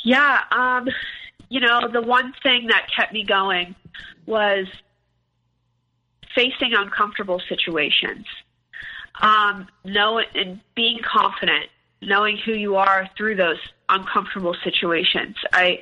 [0.03, 0.87] Yeah, um,
[1.49, 3.75] you know, the one thing that kept me going
[4.25, 4.67] was
[6.35, 8.25] facing uncomfortable situations.
[9.21, 11.65] Um, know and being confident,
[12.01, 13.57] knowing who you are through those
[13.89, 15.35] uncomfortable situations.
[15.51, 15.81] I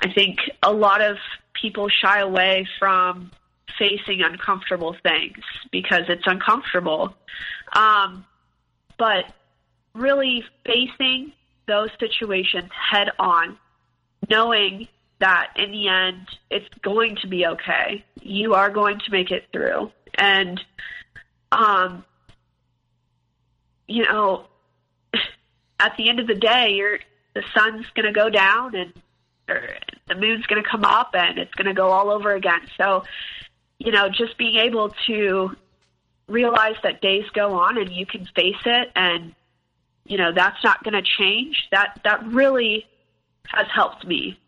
[0.00, 1.16] I think a lot of
[1.60, 3.30] people shy away from
[3.78, 5.38] facing uncomfortable things
[5.70, 7.14] because it's uncomfortable.
[7.72, 8.24] Um,
[8.98, 9.24] but
[9.94, 11.32] really facing
[11.66, 13.58] those situations head on,
[14.28, 14.88] knowing
[15.20, 18.04] that in the end it's going to be okay.
[18.20, 19.90] You are going to make it through.
[20.14, 20.60] And
[21.52, 22.04] um
[23.86, 24.46] you know,
[25.80, 26.80] at the end of the day,
[27.34, 28.92] the sun's going to go down and
[29.46, 32.60] the moon's going to come up and it's going to go all over again.
[32.76, 33.04] So,
[33.78, 35.56] you know, just being able to
[36.26, 39.34] realize that days go on and you can face it and
[40.06, 42.86] you know that's not going to change that that really
[43.46, 44.38] has helped me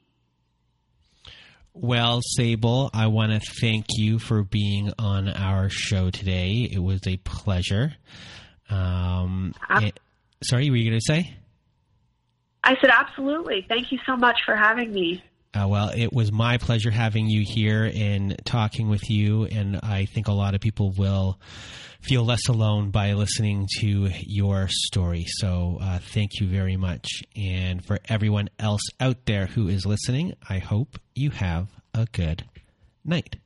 [1.74, 6.66] Well, Sable, I want to thank you for being on our show today.
[6.72, 7.92] It was a pleasure.
[8.70, 9.90] Um, eh,
[10.42, 11.36] sorry, were you going to say?
[12.66, 15.22] I said absolutely thank you so much for having me
[15.54, 20.04] Uh, well, it was my pleasure having you here and talking with you, and I
[20.04, 21.40] think a lot of people will
[22.02, 25.24] feel less alone by listening to your story.
[25.40, 27.08] So, uh, thank you very much.
[27.34, 32.44] And for everyone else out there who is listening, I hope you have a good
[33.02, 33.36] night.